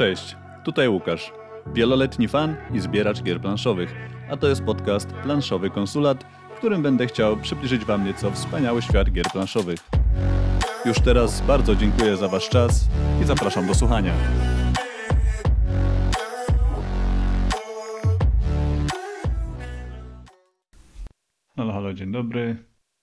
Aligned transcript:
Cześć, 0.00 0.36
tutaj 0.64 0.88
Łukasz, 0.88 1.32
wieloletni 1.74 2.28
fan 2.28 2.56
i 2.74 2.80
zbieracz 2.80 3.22
gier 3.22 3.40
planszowych, 3.40 3.94
a 4.30 4.36
to 4.36 4.48
jest 4.48 4.62
podcast 4.62 5.12
Planszowy 5.12 5.70
Konsulat, 5.70 6.24
w 6.50 6.58
którym 6.58 6.82
będę 6.82 7.06
chciał 7.06 7.36
przybliżyć 7.36 7.84
Wam 7.84 8.04
nieco 8.04 8.30
wspaniały 8.30 8.82
świat 8.82 9.10
gier 9.10 9.26
planszowych. 9.32 9.78
Już 10.86 11.00
teraz 11.00 11.40
bardzo 11.40 11.76
dziękuję 11.76 12.16
za 12.16 12.28
Wasz 12.28 12.48
czas 12.48 12.88
i 13.22 13.24
zapraszam 13.24 13.66
do 13.66 13.74
słuchania. 13.74 14.14
Halo, 21.56 21.72
halo, 21.72 21.94
dzień 21.94 22.12
dobry. 22.12 22.56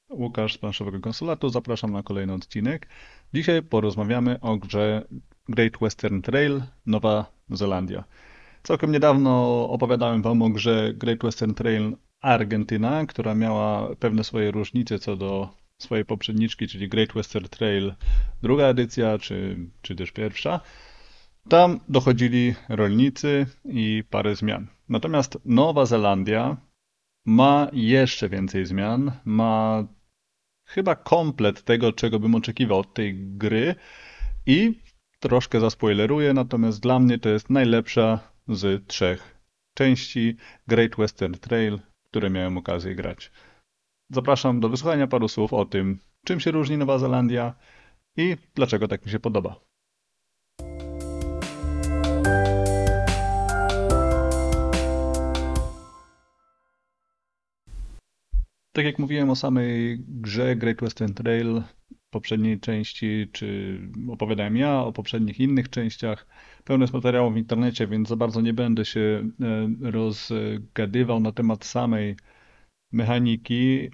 Łukasz 0.09 0.53
z 0.53 0.57
Planszowego 0.57 0.99
Konsulatu, 0.99 1.49
zapraszam 1.49 1.91
na 1.91 2.03
kolejny 2.03 2.33
odcinek. 2.33 2.87
Dzisiaj 3.33 3.63
porozmawiamy 3.63 4.39
o 4.39 4.57
grze 4.57 5.07
Great 5.49 5.77
Western 5.81 6.21
Trail 6.21 6.63
Nowa 6.85 7.25
Zelandia. 7.49 8.03
Całkiem 8.63 8.91
niedawno 8.91 9.63
opowiadałem 9.69 10.21
Wam 10.21 10.41
o 10.41 10.49
grze 10.49 10.93
Great 10.93 11.19
Western 11.23 11.53
Trail 11.53 11.97
Argentyna, 12.21 13.05
która 13.05 13.35
miała 13.35 13.95
pewne 13.95 14.23
swoje 14.23 14.51
różnice 14.51 14.99
co 14.99 15.15
do 15.15 15.49
swojej 15.81 16.05
poprzedniczki, 16.05 16.67
czyli 16.67 16.89
Great 16.89 17.13
Western 17.13 17.47
Trail 17.47 17.93
druga 18.41 18.63
edycja, 18.63 19.17
czy, 19.17 19.57
czy 19.81 19.95
też 19.95 20.11
pierwsza. 20.11 20.59
Tam 21.49 21.79
dochodzili 21.89 22.55
rolnicy 22.69 23.45
i 23.65 24.03
parę 24.09 24.35
zmian. 24.35 24.67
Natomiast 24.89 25.37
Nowa 25.45 25.85
Zelandia 25.85 26.57
ma 27.25 27.67
jeszcze 27.73 28.29
więcej 28.29 28.65
zmian, 28.65 29.11
ma 29.25 29.87
chyba 30.65 30.95
komplet 30.95 31.63
tego, 31.63 31.93
czego 31.93 32.19
bym 32.19 32.35
oczekiwał 32.35 32.79
od 32.79 32.93
tej 32.93 33.15
gry 33.15 33.75
i 34.45 34.79
troszkę 35.19 35.59
zaspoileruję, 35.59 36.33
natomiast 36.33 36.79
dla 36.79 36.99
mnie 36.99 37.19
to 37.19 37.29
jest 37.29 37.49
najlepsza 37.49 38.19
z 38.47 38.87
trzech 38.87 39.37
części 39.73 40.37
Great 40.67 40.95
Western 40.95 41.33
Trail, 41.33 41.79
które 42.03 42.29
miałem 42.29 42.57
okazję 42.57 42.95
grać. 42.95 43.31
Zapraszam 44.09 44.59
do 44.59 44.69
wysłuchania 44.69 45.07
paru 45.07 45.27
słów 45.27 45.53
o 45.53 45.65
tym, 45.65 45.99
czym 46.25 46.39
się 46.39 46.51
różni 46.51 46.77
Nowa 46.77 46.99
Zelandia 46.99 47.53
i 48.17 48.35
dlaczego 48.55 48.87
tak 48.87 49.05
mi 49.05 49.11
się 49.11 49.19
podoba. 49.19 49.59
Tak 58.71 58.85
jak 58.85 58.99
mówiłem 58.99 59.29
o 59.29 59.35
samej 59.35 59.99
grze 59.99 60.55
Great 60.55 60.81
Western 60.81 61.13
Trail, 61.13 61.63
poprzedniej 62.17 62.59
części, 62.59 63.27
czy 63.31 63.79
opowiadałem 64.09 64.57
ja 64.57 64.79
o 64.79 64.91
poprzednich 64.93 65.39
innych 65.39 65.69
częściach. 65.69 66.27
Pełno 66.63 66.83
jest 66.83 66.93
materiału 66.93 67.31
w 67.31 67.37
internecie, 67.37 67.87
więc 67.87 68.09
za 68.09 68.15
bardzo 68.15 68.41
nie 68.41 68.53
będę 68.53 68.85
się 68.85 69.29
e, 69.41 69.91
rozgadywał 69.91 71.19
na 71.19 71.31
temat 71.31 71.65
samej 71.65 72.15
mechaniki 72.91 73.89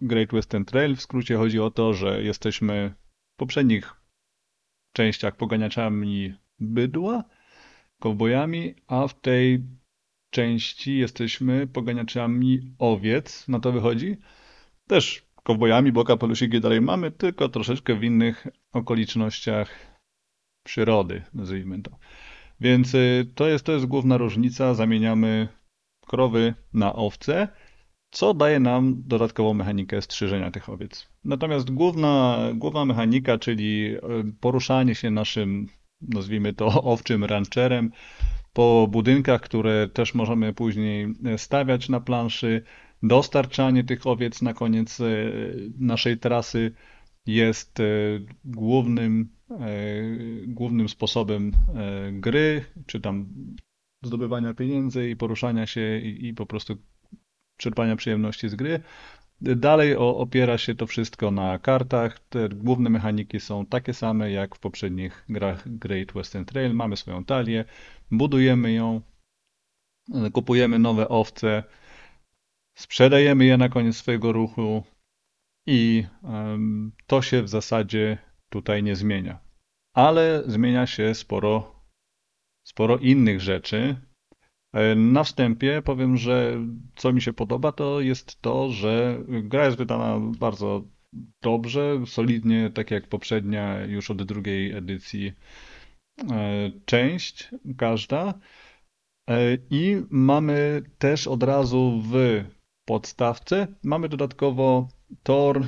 Great 0.00 0.32
Western 0.32 0.64
Trail. 0.64 0.96
W 0.96 1.00
skrócie 1.00 1.36
chodzi 1.36 1.60
o 1.60 1.70
to, 1.70 1.94
że 1.94 2.22
jesteśmy 2.22 2.94
w 3.34 3.36
poprzednich 3.36 3.94
częściach 4.96 5.36
poganiaczami 5.36 6.34
bydła, 6.58 7.24
kowbojami, 8.00 8.74
a 8.86 9.08
w 9.08 9.20
tej 9.20 9.64
części 10.30 10.98
jesteśmy 10.98 11.66
poganiaczami 11.66 12.74
owiec. 12.78 13.48
Na 13.48 13.60
to 13.60 13.72
wychodzi. 13.72 14.16
Też 14.88 15.29
kowbojami, 15.50 15.92
bo 15.92 16.04
kapelusiki 16.04 16.60
dalej 16.60 16.80
mamy, 16.80 17.10
tylko 17.10 17.48
troszeczkę 17.48 17.94
w 17.94 18.04
innych 18.04 18.46
okolicznościach 18.72 19.70
przyrody, 20.64 21.22
nazwijmy 21.34 21.82
to. 21.82 21.90
Więc 22.60 22.94
y, 22.94 23.26
to 23.34 23.48
jest, 23.48 23.64
to 23.64 23.72
jest 23.72 23.86
główna 23.86 24.16
różnica. 24.16 24.74
Zamieniamy 24.74 25.48
krowy 26.06 26.54
na 26.72 26.92
owce, 26.92 27.48
co 28.10 28.34
daje 28.34 28.60
nam 28.60 29.02
dodatkową 29.06 29.54
mechanikę 29.54 30.02
strzyżenia 30.02 30.50
tych 30.50 30.68
owiec. 30.68 31.08
Natomiast 31.24 31.70
główna, 31.70 32.38
główna 32.54 32.84
mechanika, 32.84 33.38
czyli 33.38 33.96
y, 33.96 34.00
poruszanie 34.40 34.94
się 34.94 35.10
naszym, 35.10 35.68
nazwijmy 36.00 36.52
to, 36.52 36.82
owczym 36.94 37.24
rancherem 37.24 37.90
po 38.52 38.88
budynkach, 38.90 39.40
które 39.40 39.88
też 39.88 40.14
możemy 40.14 40.52
później 40.52 41.14
stawiać 41.36 41.88
na 41.88 42.00
planszy, 42.00 42.62
Dostarczanie 43.02 43.84
tych 43.84 44.06
owiec 44.06 44.42
na 44.42 44.54
koniec 44.54 45.00
e, 45.00 45.04
naszej 45.78 46.18
trasy 46.18 46.72
jest 47.26 47.80
e, 47.80 47.84
głównym, 48.44 49.28
e, 49.50 49.56
głównym 50.46 50.88
sposobem 50.88 51.52
gry, 52.12 52.64
czy 52.86 53.00
tam 53.00 53.28
zdobywania 54.04 54.54
pieniędzy 54.54 55.10
i 55.10 55.16
poruszania 55.16 55.66
się 55.66 55.98
i, 55.98 56.26
i 56.26 56.34
po 56.34 56.46
prostu 56.46 56.76
czerpania 57.56 57.96
przyjemności 57.96 58.48
z 58.48 58.54
gry. 58.54 58.80
Dalej 59.40 59.96
opiera 59.96 60.58
się 60.58 60.74
to 60.74 60.86
wszystko 60.86 61.30
na 61.30 61.58
kartach. 61.58 62.20
Te 62.28 62.48
główne 62.48 62.90
mechaniki 62.90 63.40
są 63.40 63.66
takie 63.66 63.94
same 63.94 64.30
jak 64.30 64.56
w 64.56 64.58
poprzednich 64.58 65.24
grach 65.28 65.68
Great 65.78 66.12
Western 66.12 66.44
Trail. 66.44 66.74
Mamy 66.74 66.96
swoją 66.96 67.24
talię, 67.24 67.64
budujemy 68.10 68.72
ją, 68.72 69.00
kupujemy 70.32 70.78
nowe 70.78 71.08
owce, 71.08 71.64
sprzedajemy 72.80 73.44
je 73.44 73.56
na 73.56 73.68
koniec 73.68 73.96
swojego 73.96 74.32
ruchu 74.32 74.82
i 75.66 76.04
to 77.06 77.22
się 77.22 77.42
w 77.42 77.48
zasadzie 77.48 78.18
tutaj 78.48 78.82
nie 78.82 78.96
zmienia. 78.96 79.38
Ale 79.94 80.42
zmienia 80.46 80.86
się 80.86 81.14
sporo, 81.14 81.84
sporo 82.66 82.98
innych 82.98 83.40
rzeczy. 83.40 83.96
E, 84.74 84.94
na 84.94 85.24
wstępie 85.24 85.82
powiem, 85.82 86.16
że 86.16 86.66
co 86.96 87.12
mi 87.12 87.22
się 87.22 87.32
podoba, 87.32 87.72
to 87.72 88.00
jest 88.00 88.42
to, 88.42 88.70
że 88.70 89.24
gra 89.28 89.64
jest 89.64 89.76
wydana 89.76 90.20
bardzo 90.38 90.84
dobrze, 91.42 92.02
solidnie, 92.06 92.70
tak 92.70 92.90
jak 92.90 93.06
poprzednia, 93.06 93.84
już 93.84 94.10
od 94.10 94.22
drugiej 94.22 94.72
edycji 94.72 95.32
e, 96.30 96.70
część, 96.84 97.50
każda. 97.78 98.34
E, 99.30 99.58
I 99.70 100.02
mamy 100.10 100.82
też 100.98 101.26
od 101.26 101.42
razu 101.42 102.02
w 102.04 102.44
podstawce. 102.90 103.66
Mamy 103.82 104.08
dodatkowo 104.08 104.88
tor, 105.22 105.66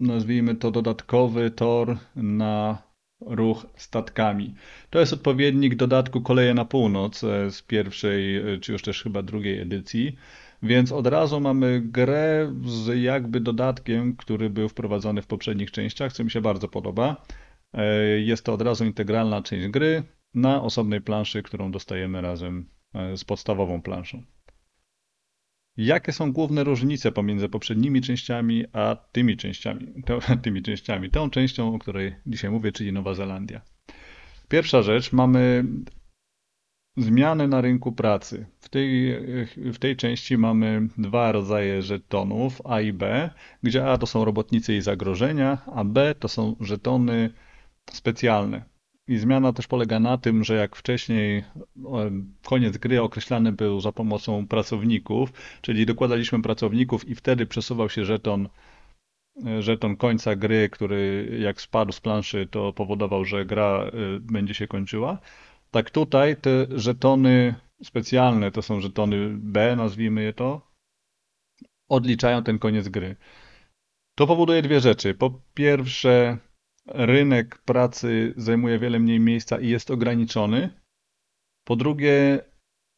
nazwijmy 0.00 0.54
to 0.54 0.70
dodatkowy 0.70 1.50
tor 1.50 1.98
na 2.16 2.82
ruch 3.20 3.66
statkami. 3.76 4.54
To 4.90 5.00
jest 5.00 5.12
odpowiednik 5.12 5.74
dodatku 5.74 6.20
Koleje 6.20 6.54
na 6.54 6.64
Północ 6.64 7.24
e, 7.24 7.50
z 7.50 7.62
pierwszej, 7.62 8.36
e, 8.36 8.58
czy 8.58 8.72
już 8.72 8.82
też 8.82 9.02
chyba 9.02 9.22
drugiej 9.22 9.58
edycji. 9.60 10.16
Więc 10.62 10.92
od 10.92 11.06
razu 11.06 11.40
mamy 11.40 11.80
grę 11.80 12.54
z 12.64 13.02
jakby 13.02 13.40
dodatkiem, 13.40 14.16
który 14.16 14.50
był 14.50 14.68
wprowadzony 14.68 15.22
w 15.22 15.26
poprzednich 15.26 15.70
częściach, 15.70 16.12
co 16.12 16.24
mi 16.24 16.30
się 16.30 16.40
bardzo 16.40 16.68
podoba. 16.68 17.26
E, 17.72 17.94
jest 18.20 18.44
to 18.44 18.52
od 18.52 18.62
razu 18.62 18.84
integralna 18.84 19.42
część 19.42 19.68
gry 19.68 20.02
na 20.34 20.62
osobnej 20.62 21.00
planszy, 21.00 21.42
którą 21.42 21.70
dostajemy 21.70 22.20
razem 22.20 22.68
z 23.16 23.24
podstawową 23.24 23.82
planszą. 23.82 24.22
Jakie 25.78 26.12
są 26.12 26.32
główne 26.32 26.64
różnice 26.64 27.12
pomiędzy 27.12 27.48
poprzednimi 27.48 28.00
częściami 28.00 28.64
a 28.72 28.96
tymi 29.12 29.36
częściami, 29.36 30.02
to, 30.06 30.18
tymi 30.42 30.62
częściami, 30.62 31.10
tą 31.10 31.30
częścią, 31.30 31.74
o 31.74 31.78
której 31.78 32.14
dzisiaj 32.26 32.50
mówię, 32.50 32.72
czyli 32.72 32.92
Nowa 32.92 33.14
Zelandia? 33.14 33.60
Pierwsza 34.48 34.82
rzecz, 34.82 35.12
mamy 35.12 35.64
zmiany 36.96 37.48
na 37.48 37.60
rynku 37.60 37.92
pracy. 37.92 38.46
W 38.60 38.68
tej, 38.68 39.16
w 39.56 39.78
tej 39.78 39.96
części 39.96 40.38
mamy 40.38 40.88
dwa 40.98 41.32
rodzaje 41.32 41.82
żetonów, 41.82 42.60
A 42.64 42.80
i 42.80 42.92
B, 42.92 43.30
gdzie 43.62 43.86
A 43.86 43.98
to 43.98 44.06
są 44.06 44.24
robotnicy 44.24 44.76
i 44.76 44.80
zagrożenia, 44.80 45.58
a 45.74 45.84
B 45.84 46.14
to 46.18 46.28
są 46.28 46.56
żetony 46.60 47.30
specjalne. 47.90 48.64
I 49.08 49.18
zmiana 49.18 49.52
też 49.52 49.66
polega 49.66 50.00
na 50.00 50.18
tym, 50.18 50.44
że 50.44 50.54
jak 50.54 50.76
wcześniej 50.76 51.44
koniec 52.44 52.76
gry 52.76 53.02
określany 53.02 53.52
był 53.52 53.80
za 53.80 53.92
pomocą 53.92 54.46
pracowników, 54.46 55.32
czyli 55.60 55.86
dokładaliśmy 55.86 56.42
pracowników 56.42 57.08
i 57.08 57.14
wtedy 57.14 57.46
przesuwał 57.46 57.88
się 57.88 58.04
żeton, 58.04 58.48
e, 59.46 59.62
żeton 59.62 59.96
końca 59.96 60.36
gry, 60.36 60.68
który 60.68 61.36
jak 61.40 61.60
spadł 61.60 61.92
z 61.92 62.00
planszy, 62.00 62.46
to 62.50 62.72
powodował, 62.72 63.24
że 63.24 63.46
gra 63.46 63.84
e, 63.84 63.90
będzie 64.20 64.54
się 64.54 64.66
kończyła. 64.66 65.18
Tak 65.70 65.90
tutaj 65.90 66.36
te 66.36 66.66
żetony 66.70 67.54
specjalne, 67.82 68.50
to 68.50 68.62
są 68.62 68.80
żetony 68.80 69.28
B, 69.30 69.76
nazwijmy 69.76 70.22
je 70.22 70.32
to, 70.32 70.68
odliczają 71.88 72.42
ten 72.42 72.58
koniec 72.58 72.88
gry. 72.88 73.16
To 74.14 74.26
powoduje 74.26 74.62
dwie 74.62 74.80
rzeczy. 74.80 75.14
Po 75.14 75.40
pierwsze, 75.54 76.38
rynek 76.88 77.58
pracy 77.58 78.34
zajmuje 78.36 78.78
wiele 78.78 78.98
mniej 78.98 79.20
miejsca 79.20 79.60
i 79.60 79.68
jest 79.68 79.90
ograniczony. 79.90 80.70
Po 81.64 81.76
drugie, 81.76 82.40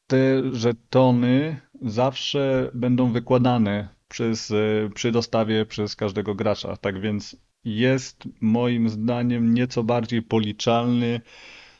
te 0.06 0.54
żetony 0.54 1.60
zawsze 1.82 2.70
będą 2.74 3.12
wykładane 3.12 3.88
przez, 4.08 4.50
e, 4.50 4.90
przy 4.94 5.12
dostawie 5.12 5.66
przez 5.66 5.96
każdego 5.96 6.34
gracza. 6.34 6.76
Tak 6.76 7.00
więc 7.00 7.36
jest 7.64 8.24
moim 8.40 8.88
zdaniem 8.88 9.54
nieco 9.54 9.84
bardziej 9.84 10.22
policzalny 10.22 11.20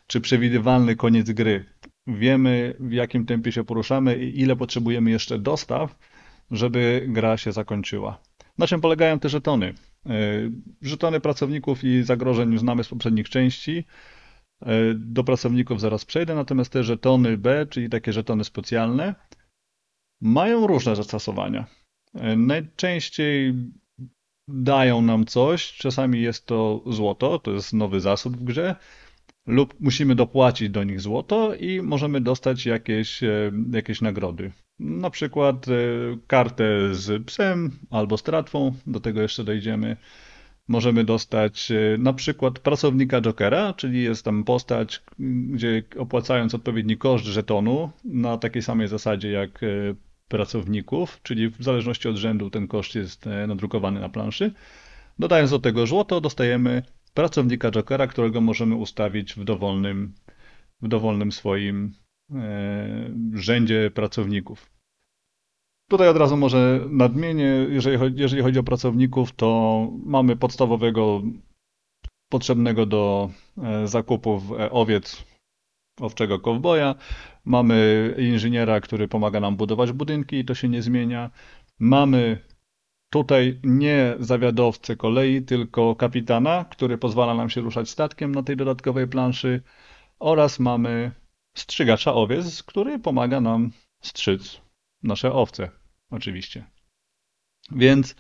czy 0.07 0.21
przewidywalny 0.21 0.97
koniec 0.97 1.31
gry. 1.31 1.65
Wiemy, 2.07 2.75
w 2.81 2.93
jakim 2.93 3.27
tempie 3.27 3.53
się 3.53 3.65
poruszamy 3.65 4.17
i 4.17 4.41
ile 4.41 4.57
potrzebujemy 4.57 5.11
jeszcze 5.11 5.39
dostaw, 5.39 5.99
żeby 6.51 7.07
gra 7.09 7.37
się 7.37 7.53
zakończyła. 7.53 8.21
Na 8.61 8.67
czym 8.67 8.81
polegają 8.81 9.19
te 9.19 9.29
żetony? 9.29 9.75
E, 10.07 10.13
żetony 10.83 11.21
pracowników 11.21 11.85
i 11.85 12.03
zagrożeń 12.03 12.59
znamy 12.59 12.85
z 12.85 12.89
poprzednich 12.89 13.29
części. 13.29 13.85
E, 14.63 14.95
do 14.95 15.25
pracowników 15.25 15.81
zaraz 15.81 16.05
przejdę, 16.05 16.35
natomiast 16.35 16.73
te 16.73 16.85
żetony 16.85 17.39
B, 17.39 17.67
czyli 17.71 17.89
takie 17.89 18.13
żetony 18.13 18.45
specjalne, 18.45 19.15
mają 20.21 20.67
różne 20.67 20.97
zastosowania. 20.97 21.67
E, 22.15 22.37
najczęściej 22.37 23.55
dają 24.49 25.03
nam 25.03 25.27
coś, 25.27 25.73
czasami 25.73 26.23
jest 26.23 26.47
to 26.47 26.83
złoto, 26.87 27.39
to 27.39 27.53
jest 27.53 27.73
nowy 27.73 28.01
zasób 28.01 28.37
w 28.37 28.45
grze, 28.45 28.77
lub 29.47 29.75
musimy 29.81 30.15
dopłacić 30.15 30.71
do 30.71 30.85
nich 30.85 31.01
złoto 31.01 31.55
i 31.55 31.83
możemy 31.83 32.21
dostać 32.21 32.67
jakieś, 32.67 33.21
jakieś 33.73 34.01
nagrody. 34.01 34.53
Na 34.81 35.11
przykład 35.11 35.69
e, 35.69 35.73
kartę 36.27 36.95
z 36.95 37.25
psem 37.25 37.71
albo 37.91 38.19
z 38.19 38.23
do 38.87 39.01
tego 39.01 39.23
jeszcze 39.23 39.45
dojdziemy. 39.45 39.97
Możemy 40.69 41.05
dostać 41.05 41.71
e, 41.71 41.99
na 41.99 42.13
przykład 42.13 42.59
pracownika 42.59 43.21
Jokera, 43.21 43.75
czyli 43.75 44.03
jest 44.03 44.25
tam 44.25 44.45
postać, 44.45 45.03
gdzie 45.51 45.83
opłacając 45.99 46.55
odpowiedni 46.55 46.97
koszt 46.97 47.25
żetonu 47.25 47.91
na 48.05 48.39
takiej 48.39 48.63
samej 48.63 48.89
zasadzie 48.89 49.31
jak 49.31 49.63
e, 49.63 49.67
pracowników, 50.29 51.21
czyli 51.23 51.49
w 51.49 51.63
zależności 51.63 52.09
od 52.09 52.17
rzędu 52.17 52.51
ten 52.51 52.69
koszt 52.69 52.95
jest 52.95 53.27
nadrukowany 53.47 54.01
na 54.01 54.09
planszy. 54.09 54.53
Dodając 55.19 55.51
do 55.51 55.59
tego 55.59 55.87
złoto, 55.87 56.21
dostajemy 56.21 56.83
pracownika 57.15 57.71
Jokera, 57.71 58.07
którego 58.07 58.41
możemy 58.41 58.75
ustawić 58.75 59.35
w 59.35 59.45
dowolnym, 59.45 60.13
w 60.83 60.89
dowolnym 60.89 61.33
swoim 61.33 61.93
rzędzie 63.35 63.91
pracowników. 63.95 64.71
Tutaj 65.91 66.09
od 66.09 66.17
razu 66.17 66.37
może 66.37 66.81
nadmienię, 66.91 67.67
jeżeli 67.69 67.97
chodzi, 67.99 68.23
jeżeli 68.23 68.43
chodzi 68.43 68.59
o 68.59 68.63
pracowników, 68.63 69.33
to 69.33 69.89
mamy 70.05 70.37
podstawowego 70.37 71.23
potrzebnego 72.29 72.87
do 72.87 73.31
e, 73.63 73.87
zakupów 73.87 74.43
e, 74.53 74.71
owiec 74.71 75.25
owczego 76.01 76.39
kowboja. 76.39 76.95
Mamy 77.45 78.15
inżyniera, 78.19 78.81
który 78.81 79.09
pomaga 79.09 79.41
nam 79.41 79.57
budować 79.57 79.93
budynki 79.93 80.37
i 80.37 80.45
to 80.45 80.55
się 80.55 80.69
nie 80.69 80.83
zmienia. 80.83 81.31
Mamy 81.79 82.39
tutaj 83.13 83.61
nie 83.65 84.15
zawiadowcę 84.19 84.97
kolei, 84.97 85.43
tylko 85.43 85.97
kapitana, 85.97 86.65
który 86.65 86.99
pozwala 86.99 87.35
nam 87.35 87.51
się 87.51 87.61
ruszać 87.61 87.91
statkiem 87.91 88.35
na 88.35 88.43
tej 88.43 88.57
dodatkowej 88.57 89.09
planszy 89.09 89.63
oraz 90.19 90.61
mamy 90.61 91.13
strzygacza 91.55 92.15
owiec, 92.15 92.63
który 92.63 92.99
pomaga 92.99 93.41
nam 93.41 93.71
strzyc 94.01 94.61
nasze 95.03 95.33
owce, 95.33 95.71
oczywiście. 96.11 96.65
Więc 97.73 98.15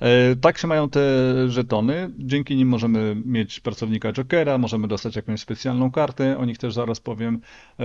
e, 0.00 0.36
tak 0.36 0.58
się 0.58 0.66
mają 0.66 0.90
te 0.90 1.00
żetony. 1.48 2.10
Dzięki 2.18 2.56
nim 2.56 2.68
możemy 2.68 3.16
mieć 3.24 3.60
pracownika 3.60 4.12
Jokera, 4.12 4.58
możemy 4.58 4.88
dostać 4.88 5.16
jakąś 5.16 5.40
specjalną 5.40 5.90
kartę, 5.90 6.38
o 6.38 6.44
nich 6.44 6.58
też 6.58 6.74
zaraz 6.74 7.00
powiem. 7.00 7.40
E, 7.80 7.84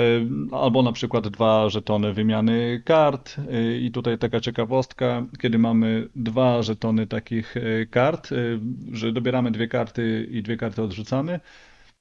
albo 0.52 0.84
na 0.84 0.92
przykład 0.92 1.28
dwa 1.28 1.70
żetony 1.70 2.14
wymiany 2.14 2.82
kart. 2.86 3.36
E, 3.52 3.78
I 3.78 3.92
tutaj 3.92 4.18
taka 4.18 4.40
ciekawostka, 4.40 5.26
kiedy 5.42 5.58
mamy 5.60 6.10
dwa 6.16 6.62
żetony 6.62 7.08
takich 7.08 7.56
kart, 7.90 8.30
że 8.92 9.12
dobieramy 9.12 9.52
dwie 9.52 9.68
karty 9.68 10.28
i 10.32 10.44
dwie 10.44 10.58
karty 10.58 10.82
odrzucamy, 10.82 11.40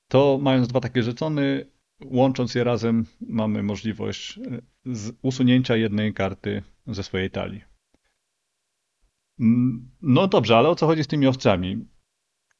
to 0.08 0.38
mając 0.42 0.68
dwa 0.68 0.80
takie 0.80 1.02
żetony, 1.02 1.66
Łącząc 2.04 2.54
je 2.54 2.64
razem, 2.64 3.06
mamy 3.20 3.62
możliwość 3.62 4.38
e, 4.38 4.42
usunięcia 5.22 5.76
jednej 5.76 6.14
karty 6.14 6.62
ze 6.86 7.02
swojej 7.02 7.30
talii. 7.30 7.64
No 10.02 10.28
dobrze, 10.28 10.56
ale 10.56 10.68
o 10.68 10.74
co 10.74 10.86
chodzi 10.86 11.04
z 11.04 11.06
tymi 11.06 11.26
owcami? 11.26 11.86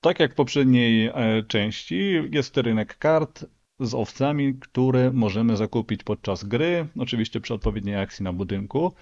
Tak 0.01 0.21
jak 0.21 0.33
w 0.33 0.35
poprzedniej 0.35 1.07
e, 1.07 1.43
części, 1.49 2.13
jest 2.31 2.57
rynek 2.57 2.99
kart 2.99 3.47
z 3.81 3.95
owcami, 3.95 4.55
które 4.55 5.13
możemy 5.13 5.57
zakupić 5.57 6.03
podczas 6.03 6.45
gry, 6.45 6.87
oczywiście 6.99 7.41
przy 7.41 7.55
odpowiedniej 7.55 7.97
akcji 7.97 8.25
na 8.25 8.33
budynku. 8.33 8.93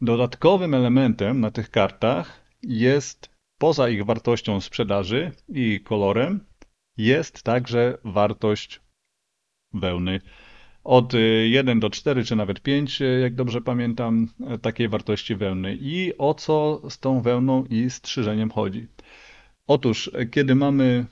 Dodatkowym 0.00 0.74
elementem 0.74 1.40
na 1.40 1.50
tych 1.50 1.70
kartach 1.70 2.44
jest, 2.62 3.30
poza 3.58 3.88
ich 3.88 4.04
wartością 4.04 4.60
sprzedaży 4.60 5.32
i 5.48 5.80
kolorem, 5.80 6.46
jest 6.96 7.42
także 7.42 7.98
wartość 8.04 8.80
wełny. 9.72 10.20
Od 10.84 11.12
1 11.44 11.78
y, 11.78 11.80
do 11.80 11.90
4, 11.90 12.24
czy 12.24 12.36
nawet 12.36 12.60
5, 12.60 13.02
y, 13.02 13.20
jak 13.22 13.34
dobrze 13.34 13.60
pamiętam, 13.60 14.28
y, 14.54 14.58
takiej 14.58 14.88
wartości 14.88 15.34
wełny. 15.36 15.78
I 15.80 16.12
o 16.18 16.34
co 16.34 16.82
z 16.90 16.98
tą 16.98 17.20
wełną 17.20 17.64
i 17.64 17.90
strzyżeniem 17.90 18.50
chodzi? 18.50 18.86
Otóż, 19.66 20.10
kiedy 20.30 20.54
mamy 20.54 21.06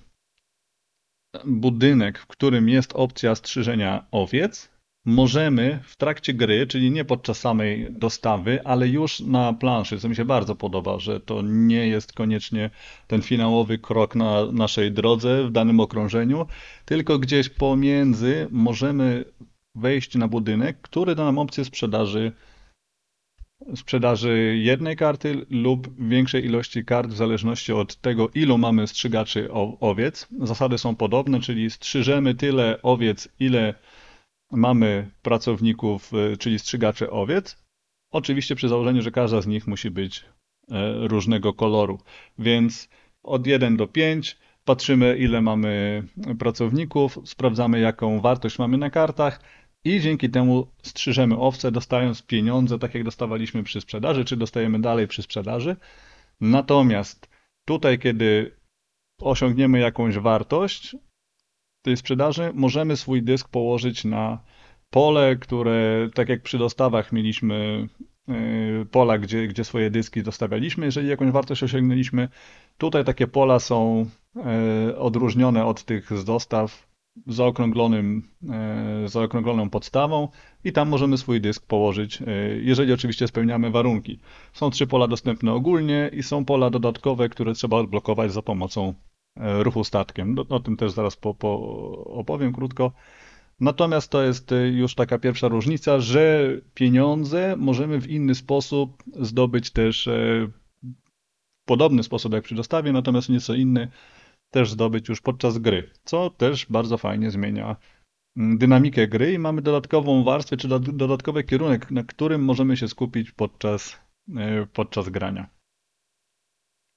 budynek, 1.44 2.18
w 2.18 2.26
którym 2.26 2.68
jest 2.68 2.92
opcja 2.92 3.34
strzyżenia 3.34 4.06
owiec, 4.10 4.77
możemy 5.08 5.80
w 5.84 5.96
trakcie 5.96 6.34
gry, 6.34 6.66
czyli 6.66 6.90
nie 6.90 7.04
podczas 7.04 7.40
samej 7.40 7.86
dostawy, 7.90 8.64
ale 8.64 8.88
już 8.88 9.20
na 9.20 9.52
planszy, 9.52 9.98
co 9.98 10.08
mi 10.08 10.16
się 10.16 10.24
bardzo 10.24 10.54
podoba, 10.54 10.98
że 10.98 11.20
to 11.20 11.42
nie 11.42 11.88
jest 11.88 12.12
koniecznie 12.12 12.70
ten 13.06 13.22
finałowy 13.22 13.78
krok 13.78 14.14
na 14.14 14.52
naszej 14.52 14.92
drodze 14.92 15.44
w 15.44 15.50
danym 15.50 15.80
okrążeniu, 15.80 16.46
tylko 16.84 17.18
gdzieś 17.18 17.48
pomiędzy 17.48 18.48
możemy 18.50 19.24
wejść 19.74 20.14
na 20.14 20.28
budynek, 20.28 20.80
który 20.80 21.14
da 21.14 21.24
nam 21.24 21.38
opcję 21.38 21.64
sprzedaży 21.64 22.32
sprzedaży 23.76 24.58
jednej 24.62 24.96
karty 24.96 25.46
lub 25.50 26.08
większej 26.08 26.44
ilości 26.44 26.84
kart 26.84 27.10
w 27.10 27.16
zależności 27.16 27.72
od 27.72 27.96
tego, 27.96 28.28
ilu 28.34 28.58
mamy 28.58 28.86
strzygaczy 28.86 29.48
owiec. 29.80 30.28
Zasady 30.40 30.78
są 30.78 30.96
podobne, 30.96 31.40
czyli 31.40 31.70
strzyżemy 31.70 32.34
tyle 32.34 32.82
owiec, 32.82 33.28
ile 33.40 33.74
mamy 34.52 35.10
pracowników, 35.22 36.12
e, 36.14 36.36
czyli 36.36 36.58
strzygacze 36.58 37.10
owiec. 37.10 37.64
Oczywiście 38.12 38.54
przy 38.54 38.68
założeniu, 38.68 39.02
że 39.02 39.10
każda 39.10 39.40
z 39.40 39.46
nich 39.46 39.66
musi 39.66 39.90
być 39.90 40.24
e, 40.70 41.08
różnego 41.08 41.54
koloru. 41.54 41.98
Więc 42.38 42.88
od 43.22 43.46
1 43.46 43.76
do 43.76 43.86
5 43.86 44.36
patrzymy, 44.64 45.16
ile 45.18 45.40
mamy 45.40 46.02
pracowników, 46.38 47.18
sprawdzamy, 47.24 47.80
jaką 47.80 48.20
wartość 48.20 48.58
mamy 48.58 48.78
na 48.78 48.90
kartach 48.90 49.40
i 49.84 50.00
dzięki 50.00 50.30
temu 50.30 50.66
strzyżemy 50.82 51.38
owce, 51.38 51.72
dostając 51.72 52.22
pieniądze, 52.22 52.78
tak 52.78 52.94
jak 52.94 53.04
dostawaliśmy 53.04 53.62
przy 53.62 53.80
sprzedaży, 53.80 54.24
czy 54.24 54.36
dostajemy 54.36 54.80
dalej 54.80 55.08
przy 55.08 55.22
sprzedaży. 55.22 55.76
Natomiast 56.40 57.28
tutaj, 57.64 57.98
kiedy 57.98 58.56
osiągniemy 59.20 59.78
jakąś 59.78 60.18
wartość, 60.18 60.96
tej 61.82 61.96
sprzedaży, 61.96 62.50
możemy 62.54 62.96
swój 62.96 63.22
dysk 63.22 63.48
położyć 63.48 64.04
na 64.04 64.38
pole, 64.90 65.36
które 65.36 66.08
tak 66.14 66.28
jak 66.28 66.42
przy 66.42 66.58
dostawach 66.58 67.12
mieliśmy 67.12 67.88
y, 68.28 68.86
pola, 68.90 69.18
gdzie, 69.18 69.48
gdzie 69.48 69.64
swoje 69.64 69.90
dyski 69.90 70.22
dostawialiśmy, 70.22 70.86
jeżeli 70.86 71.08
jakąś 71.08 71.30
wartość 71.30 71.62
osiągnęliśmy. 71.62 72.28
Tutaj 72.78 73.04
takie 73.04 73.26
pola 73.26 73.58
są 73.58 74.06
y, 74.90 74.98
odróżnione 74.98 75.64
od 75.64 75.84
tych 75.84 76.18
z 76.18 76.24
dostaw 76.24 76.88
zaokrąglonym, 77.26 78.22
y, 79.04 79.08
zaokrągloną 79.08 79.70
podstawą 79.70 80.28
i 80.64 80.72
tam 80.72 80.88
możemy 80.88 81.18
swój 81.18 81.40
dysk 81.40 81.66
położyć, 81.66 82.22
jeżeli 82.60 82.92
oczywiście 82.92 83.28
spełniamy 83.28 83.70
warunki. 83.70 84.18
Są 84.52 84.70
trzy 84.70 84.86
pola 84.86 85.08
dostępne 85.08 85.52
ogólnie 85.52 86.10
i 86.12 86.22
są 86.22 86.44
pola 86.44 86.70
dodatkowe, 86.70 87.28
które 87.28 87.54
trzeba 87.54 87.76
odblokować 87.76 88.32
za 88.32 88.42
pomocą 88.42 88.94
ruchu 89.38 89.84
statkiem. 89.84 90.36
O 90.48 90.60
tym 90.60 90.76
też 90.76 90.92
zaraz 90.92 91.16
po, 91.16 91.34
po 91.34 91.58
opowiem 92.04 92.52
krótko. 92.52 92.92
Natomiast 93.60 94.10
to 94.10 94.22
jest 94.22 94.52
e, 94.52 94.68
już 94.68 94.94
taka 94.94 95.18
pierwsza 95.18 95.48
różnica, 95.48 96.00
że 96.00 96.48
pieniądze 96.74 97.54
możemy 97.56 98.00
w 98.00 98.10
inny 98.10 98.34
sposób 98.34 99.02
zdobyć 99.20 99.70
też 99.70 100.06
e, 100.08 100.12
w 101.62 101.64
podobny 101.64 102.02
sposób 102.02 102.32
jak 102.32 102.44
przy 102.44 102.54
dostawie, 102.54 102.92
natomiast 102.92 103.28
nieco 103.28 103.54
inny 103.54 103.88
też 104.50 104.70
zdobyć 104.70 105.08
już 105.08 105.20
podczas 105.20 105.58
gry, 105.58 105.90
co 106.04 106.30
też 106.30 106.66
bardzo 106.66 106.98
fajnie 106.98 107.30
zmienia 107.30 107.76
mm, 108.36 108.58
dynamikę 108.58 109.08
gry 109.08 109.32
i 109.32 109.38
mamy 109.38 109.62
dodatkową 109.62 110.24
warstwę, 110.24 110.56
czy 110.56 110.68
dodatkowy 110.78 111.44
kierunek, 111.44 111.90
na 111.90 112.02
którym 112.02 112.44
możemy 112.44 112.76
się 112.76 112.88
skupić 112.88 113.30
podczas, 113.30 114.00
podczas 114.72 115.08
grania. 115.08 115.48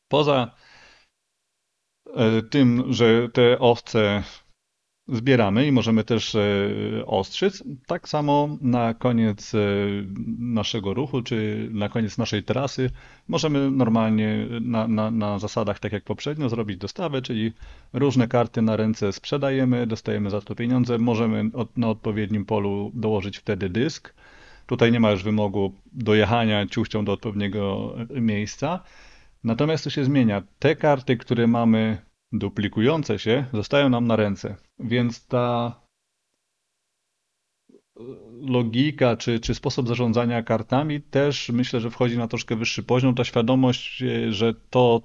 Poza 0.08 0.52
E, 0.54 0.71
tym, 2.50 2.94
że 2.94 3.30
te 3.30 3.60
owce 3.60 4.24
zbieramy 5.08 5.68
i 5.68 5.72
możemy 5.72 6.04
też 6.04 6.36
e, 6.36 6.42
ostrzyc. 7.06 7.64
Tak 7.88 8.10
samo 8.10 8.58
na 8.62 8.94
koniec 8.94 9.56
e, 9.56 9.58
naszego 10.40 10.94
ruchu, 10.94 11.22
czy 11.22 11.68
na 11.72 11.90
koniec 11.90 12.18
naszej 12.18 12.44
trasy 12.44 12.90
możemy 13.28 13.72
normalnie 13.72 14.48
na, 14.62 14.88
na, 14.88 15.12
na 15.12 15.40
zasadach, 15.40 15.80
tak 15.80 15.92
jak 15.92 16.04
poprzednio, 16.04 16.50
zrobić 16.50 16.78
dostawę, 16.78 17.22
czyli 17.22 17.52
różne 17.94 18.28
karty 18.28 18.62
na 18.62 18.76
ręce 18.76 19.14
sprzedajemy, 19.14 19.88
dostajemy 19.88 20.30
za 20.30 20.42
to 20.42 20.56
pieniądze, 20.56 20.98
możemy 20.98 21.50
od, 21.54 21.78
na 21.78 21.90
odpowiednim 21.90 22.46
polu 22.46 22.92
dołożyć 22.94 23.38
wtedy 23.38 23.70
dysk. 23.70 24.14
Tutaj 24.66 24.92
nie 24.92 25.00
ma 25.00 25.12
już 25.12 25.24
wymogu 25.24 25.74
dojechania 25.94 26.66
ciuchcią 26.66 27.06
do 27.06 27.12
odpowiedniego 27.12 27.96
miejsca. 28.10 28.84
Natomiast 29.44 29.84
to 29.84 29.90
się 29.90 30.06
zmienia. 30.06 30.44
Te 30.60 30.76
karty, 30.76 31.18
które 31.18 31.48
mamy 31.48 32.06
duplikujące 32.32 33.20
się, 33.20 33.46
zostają 33.54 33.90
nam 33.90 34.08
na 34.08 34.16
ręce. 34.16 34.56
Więc 34.80 35.28
ta 35.28 35.76
logika 38.42 39.18
czy, 39.18 39.40
czy 39.40 39.56
sposób 39.56 39.88
zarządzania 39.88 40.44
kartami 40.44 41.02
też 41.02 41.50
myślę, 41.50 41.80
że 41.80 41.90
wchodzi 41.90 42.18
na 42.18 42.28
troszkę 42.28 42.56
wyższy 42.56 42.84
poziom. 42.84 43.16
Ta 43.16 43.24
świadomość, 43.24 44.04
że 44.30 44.54
to, 44.54 45.02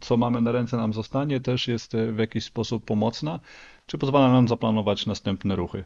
co 0.00 0.16
mamy 0.16 0.40
na 0.40 0.52
ręce, 0.52 0.76
nam 0.76 0.92
zostanie, 0.92 1.40
też 1.40 1.68
jest 1.68 1.92
w 2.12 2.18
jakiś 2.18 2.44
sposób 2.44 2.84
pomocna, 2.84 3.40
czy 3.86 3.98
pozwala 3.98 4.32
nam 4.32 4.48
zaplanować 4.48 5.06
następne 5.06 5.56
ruchy. 5.56 5.84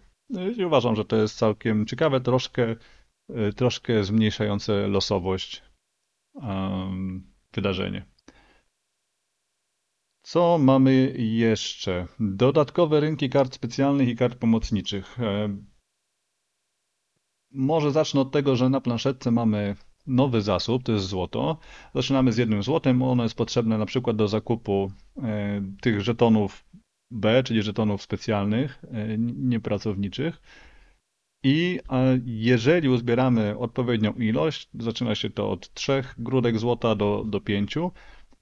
I 0.56 0.64
uważam, 0.64 0.96
że 0.96 1.04
to 1.04 1.16
jest 1.16 1.38
całkiem 1.38 1.86
ciekawe, 1.86 2.20
troszkę, 2.20 2.76
troszkę 3.56 4.04
zmniejszające 4.04 4.88
losowość 4.88 5.62
um, 6.34 7.29
wydarzenie. 7.52 8.06
Co 10.22 10.58
mamy 10.58 11.14
jeszcze? 11.18 12.06
Dodatkowe 12.20 13.00
rynki 13.00 13.30
kart 13.30 13.54
specjalnych 13.54 14.08
i 14.08 14.16
kart 14.16 14.38
pomocniczych. 14.38 15.20
E, 15.20 15.56
może 17.50 17.90
zacznę 17.90 18.20
od 18.20 18.32
tego, 18.32 18.56
że 18.56 18.68
na 18.68 18.80
planszetce 18.80 19.30
mamy 19.30 19.76
nowy 20.06 20.42
zasób, 20.42 20.82
to 20.82 20.92
jest 20.92 21.06
złoto. 21.06 21.58
Zaczynamy 21.94 22.32
z 22.32 22.36
jednym 22.36 22.62
złotem, 22.62 23.02
ono 23.02 23.22
jest 23.22 23.34
potrzebne 23.34 23.78
na 23.78 23.86
przykład 23.86 24.16
do 24.16 24.28
zakupu 24.28 24.92
e, 25.22 25.62
tych 25.80 26.00
żetonów 26.00 26.64
B, 27.10 27.42
czyli 27.42 27.62
żetonów 27.62 28.02
specjalnych, 28.02 28.82
e, 28.90 29.18
niepracowniczych. 29.18 30.40
I 31.42 31.80
jeżeli 32.24 32.88
uzbieramy 32.88 33.58
odpowiednią 33.58 34.12
ilość, 34.12 34.68
zaczyna 34.74 35.14
się 35.14 35.30
to 35.30 35.50
od 35.50 35.74
3 35.74 36.04
grudek 36.18 36.58
złota 36.58 36.94
do, 36.94 37.24
do 37.26 37.40
5, 37.40 37.74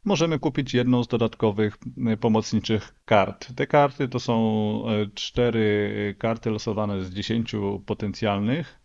możemy 0.05 0.39
kupić 0.39 0.75
jedną 0.75 1.05
z 1.05 1.09
dodatkowych 1.09 1.79
y, 2.13 2.17
pomocniczych 2.17 2.95
kart. 3.05 3.55
Te 3.55 3.67
karty 3.67 4.09
to 4.09 4.21
są 4.21 4.83
y, 5.03 5.11
cztery 5.15 6.15
karty 6.19 6.51
losowane 6.51 7.03
z 7.03 7.11
10 7.11 7.53
potencjalnych 7.87 8.81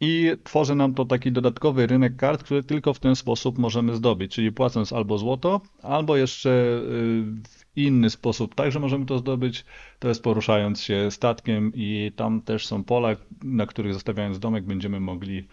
i 0.00 0.32
tworzy 0.44 0.74
nam 0.74 0.94
to 0.94 1.04
taki 1.04 1.32
dodatkowy 1.32 1.86
rynek 1.86 2.16
kart, 2.16 2.42
który 2.42 2.62
tylko 2.62 2.94
w 2.94 2.98
ten 2.98 3.16
sposób 3.16 3.58
możemy 3.58 3.96
zdobyć, 3.96 4.34
czyli 4.34 4.52
płacąc 4.52 4.92
albo 4.92 5.18
złoto, 5.18 5.60
albo 5.82 6.16
jeszcze 6.16 6.50
y, 6.50 7.63
inny 7.76 8.10
sposób. 8.10 8.54
Także 8.54 8.80
możemy 8.80 9.06
to 9.06 9.18
zdobyć, 9.18 9.64
to 9.98 10.08
jest 10.08 10.22
poruszając 10.22 10.80
się 10.80 11.10
statkiem 11.10 11.72
i 11.74 12.12
tam 12.16 12.42
też 12.42 12.66
są 12.66 12.84
pola, 12.84 13.16
na 13.42 13.66
których 13.66 13.94
zostawiając 13.94 14.38
domek 14.38 14.64
będziemy 14.64 15.00
mogli 15.00 15.48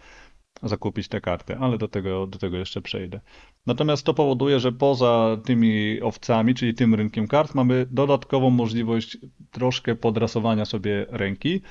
zakupić 0.63 1.07
te 1.07 1.21
karty, 1.21 1.57
ale 1.57 1.77
do 1.77 1.87
tego, 1.87 2.27
do 2.27 2.39
tego 2.39 2.57
jeszcze 2.57 2.81
przejdę. 2.81 3.19
Natomiast 3.65 4.05
to 4.05 4.13
powoduje, 4.13 4.59
że 4.59 4.71
poza 4.71 5.37
tymi 5.45 6.01
owcami, 6.01 6.55
czyli 6.55 6.73
tym 6.73 6.95
rynkiem 6.95 7.27
kart, 7.27 7.55
mamy 7.55 7.87
dodatkową 7.91 8.49
możliwość 8.49 9.17
troszkę 9.51 9.95
podrasowania 9.95 10.65
sobie 10.65 11.05
ręki. 11.09 11.61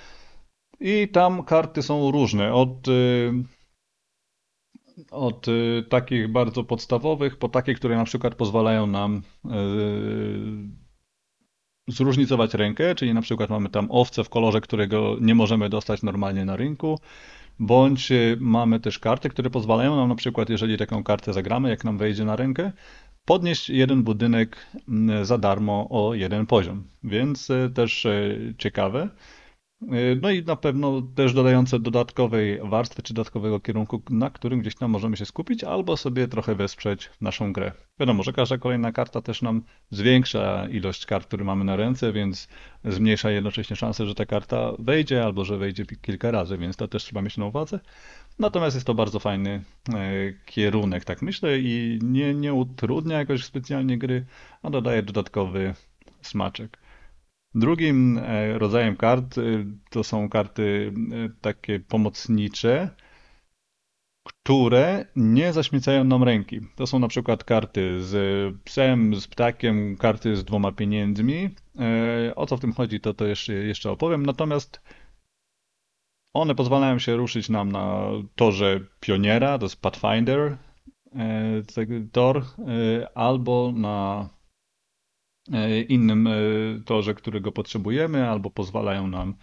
I 0.81 1.09
tam 1.09 1.45
karty 1.45 1.83
są 1.83 2.11
różne. 2.11 2.55
Od, 2.55 2.89
y, 2.89 3.33
od 5.11 5.49
y, 5.49 5.85
takich 5.89 6.33
bardzo 6.33 6.65
podstawowych, 6.65 7.37
po 7.37 7.49
takie, 7.49 7.75
które 7.75 7.97
na 7.97 8.05
przykład 8.05 8.35
pozwalają 8.35 8.87
nam 8.87 9.23
y, 9.45 9.51
zróżnicować 11.89 12.55
rękę, 12.55 12.95
czyli 12.95 13.15
na 13.15 13.23
przykład 13.23 13.51
mamy 13.51 13.69
tam 13.69 13.87
owce 13.91 14.25
w 14.25 14.29
kolorze, 14.29 14.61
którego 14.61 15.17
nie 15.21 15.35
możemy 15.35 15.69
dostać 15.69 16.03
normalnie 16.03 16.45
na 16.45 16.57
rynku 16.57 16.99
bądź 17.61 18.13
y, 18.13 18.37
mamy 18.41 18.81
też 18.81 18.99
karty, 18.99 19.29
które 19.29 19.51
pozwalają 19.51 19.97
nam 19.97 20.09
na 20.09 20.15
przykład, 20.15 20.51
jeżeli 20.51 20.79
taką 20.79 21.05
kartę 21.05 21.33
zagramy, 21.33 21.69
jak 21.69 21.85
nam 21.85 21.99
wejdzie 21.99 22.25
na 22.25 22.37
rękę, 22.37 22.73
podnieść 23.25 23.71
jeden 23.71 24.03
budynek 24.03 24.67
mm, 24.89 25.25
za 25.25 25.39
darmo 25.39 25.87
o 25.91 26.15
jeden 26.15 26.47
poziom. 26.47 26.85
Więc 27.05 27.51
y, 27.51 27.71
też 27.75 28.05
y, 28.05 28.55
ciekawe. 28.59 29.09
No 30.21 30.31
i 30.31 30.43
na 30.43 30.57
pewno 30.57 31.03
też 31.03 31.33
dodające 31.33 31.79
dodatkowej 31.79 32.61
warstwy 32.63 33.03
czy 33.03 33.15
dodatkowego 33.15 33.61
kierunku, 33.61 34.03
na 34.11 34.31
którym 34.31 34.61
gdzieś 34.61 34.75
tam 34.75 34.91
możemy 34.91 35.17
się 35.17 35.27
skupić, 35.27 35.65
albo 35.65 35.97
sobie 35.97 36.29
trochę 36.29 36.55
wesprzeć 36.55 37.11
naszą 37.21 37.53
grę. 37.53 37.73
Wiadomo, 38.01 38.23
że 38.23 38.33
każda 38.33 38.59
kolejna 38.59 38.93
karta 38.93 39.23
też 39.23 39.43
nam 39.43 39.63
zwiększa 39.91 40.69
ilość 40.69 41.07
kart, 41.07 41.27
które 41.27 41.45
mamy 41.45 41.65
na 41.65 41.77
ręce, 41.77 42.13
więc 42.13 42.49
zmniejsza 42.85 43.31
jednocześnie 43.31 43.77
szansę, 43.77 44.07
że 44.07 44.15
ta 44.15 44.27
karta 44.27 44.73
wejdzie, 44.79 45.25
albo 45.25 45.45
że 45.45 45.59
wejdzie 45.59 45.85
kilka 45.87 46.31
razy, 46.31 46.59
więc 46.59 46.77
to 46.77 46.89
też 46.89 47.05
trzeba 47.05 47.23
mieć 47.23 47.37
na 47.37 47.47
uwadze. 47.47 47.81
Natomiast 48.39 48.77
jest 48.77 48.87
to 48.87 48.95
bardzo 48.95 49.19
fajny 49.19 49.63
e, 49.95 49.95
kierunek, 50.47 51.05
tak 51.05 51.23
myślę, 51.23 51.59
i 51.59 51.99
nie, 52.03 52.35
nie 52.35 52.55
utrudnia 52.55 53.19
jakoś 53.19 53.45
specjalnie 53.45 53.99
gry, 53.99 54.27
a 54.63 54.71
dodaje 54.71 55.03
dodatkowy 55.03 55.75
smaczek. 56.23 56.80
Drugim 57.55 58.19
e, 58.19 58.59
rodzajem 58.59 58.97
kart 58.97 59.39
e, 59.39 59.43
to 59.91 60.05
są 60.05 60.29
karty 60.29 60.93
e, 61.13 61.29
takie 61.41 61.81
pomocnicze, 61.81 62.91
które 64.25 65.05
nie 65.17 65.53
zaśmiecają 65.53 66.05
nam 66.05 66.23
ręki. 66.23 66.61
To 66.77 66.87
są 66.87 66.99
na 66.99 67.09
przykład 67.09 67.45
karty 67.45 68.03
z 68.03 68.15
psem, 68.65 69.15
z 69.15 69.29
ptakiem, 69.29 69.97
karty 69.97 70.37
z 70.37 70.45
dwoma 70.45 70.73
pieniędzmi. 70.73 71.51
O 72.37 72.47
co 72.47 72.57
w 72.57 72.61
tym 72.61 72.73
chodzi, 72.73 73.01
to, 73.01 73.15
to 73.15 73.27
jeszcze, 73.27 73.53
jeszcze 73.53 73.91
opowiem. 73.91 74.27
Natomiast 74.27 74.81
one 76.35 76.55
pozwalają 76.55 76.99
się 76.99 77.17
ruszyć 77.17 77.49
nam 77.49 77.73
na 77.73 78.05
torze 78.35 78.81
pioniera, 79.01 79.59
to 79.59 79.65
jest 79.65 79.83
Pathfinder, 79.83 80.57
tor, 82.13 82.45
albo 83.15 83.73
na 83.77 84.29
innym 85.89 86.27
e, 86.27 86.33
torze, 86.85 87.15
którego 87.15 87.53
potrzebujemy, 87.53 88.31
albo 88.31 88.51
pozwalają 88.51 89.07
nam 89.07 89.35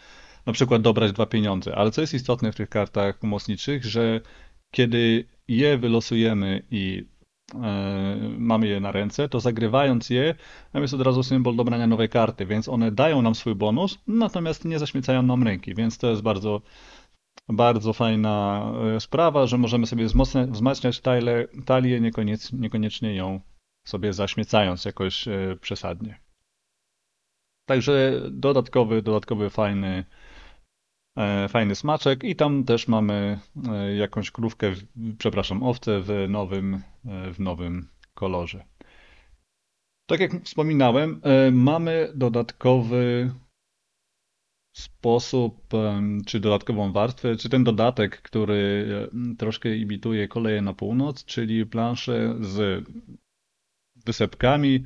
na 0.45 0.53
przykład 0.53 0.81
dobrać 0.81 1.11
dwa 1.11 1.25
pieniądze. 1.25 1.75
Ale 1.75 1.91
co 1.91 2.01
jest 2.01 2.13
istotne 2.13 2.51
w 2.51 2.55
tych 2.55 2.69
kartach 2.69 3.19
pomocniczych, 3.19 3.85
że 3.85 4.21
kiedy 4.71 5.25
je 5.47 5.77
wylosujemy 5.77 6.63
i 6.71 7.05
e, 7.55 8.17
mamy 8.37 8.67
je 8.67 8.79
na 8.79 8.91
ręce, 8.91 9.29
to 9.29 9.39
zagrywając 9.39 10.09
je, 10.09 10.35
tam 10.73 10.81
jest 10.81 10.93
od 10.93 11.01
razu 11.01 11.23
symbol 11.23 11.55
dobrania 11.55 11.87
nowej 11.87 12.09
karty, 12.09 12.45
więc 12.45 12.69
one 12.69 12.91
dają 12.91 13.21
nam 13.21 13.35
swój 13.35 13.55
bonus, 13.55 13.97
natomiast 14.07 14.65
nie 14.65 14.79
zaśmiecają 14.79 15.21
nam 15.21 15.43
ręki, 15.43 15.75
więc 15.75 15.97
to 15.97 16.09
jest 16.09 16.21
bardzo, 16.21 16.61
bardzo 17.49 17.93
fajna 17.93 18.65
sprawa, 18.99 19.47
że 19.47 19.57
możemy 19.57 19.87
sobie 19.87 20.05
wzmacniać 20.51 20.99
talię, 20.99 21.47
talię 21.65 22.01
niekoniecznie, 22.01 22.59
niekoniecznie 22.59 23.15
ją 23.15 23.41
sobie 23.87 24.13
zaśmiecając 24.13 24.85
jakoś 24.85 25.27
e, 25.27 25.57
przesadnie. 25.61 26.19
Także 27.65 28.21
dodatkowy, 28.31 29.01
dodatkowy 29.01 29.49
fajny, 29.49 30.05
e, 31.17 31.47
fajny 31.47 31.75
smaczek 31.75 32.23
i 32.23 32.35
tam 32.35 32.63
też 32.63 32.87
mamy 32.87 33.39
e, 33.69 33.95
jakąś 33.95 34.31
krówkę, 34.31 34.73
przepraszam, 35.17 35.63
owcę 35.63 36.01
w 36.01 36.25
nowym, 36.29 36.81
w 37.33 37.39
nowym 37.39 37.87
kolorze. 38.13 38.65
Tak 40.09 40.19
jak 40.19 40.43
wspominałem, 40.43 41.21
mamy 41.51 42.11
dodatkowy 42.15 43.31
sposób, 44.75 45.67
czy 46.25 46.39
dodatkową 46.39 46.91
warstwę, 46.91 47.35
czy 47.35 47.49
ten 47.49 47.63
dodatek, 47.63 48.21
który 48.21 48.87
troszkę 49.37 49.75
imituje 49.77 50.27
koleje 50.27 50.61
na 50.61 50.73
północ, 50.73 51.25
czyli 51.25 51.65
planszę 51.65 52.35
z 52.41 52.85
wysepkami 54.07 54.83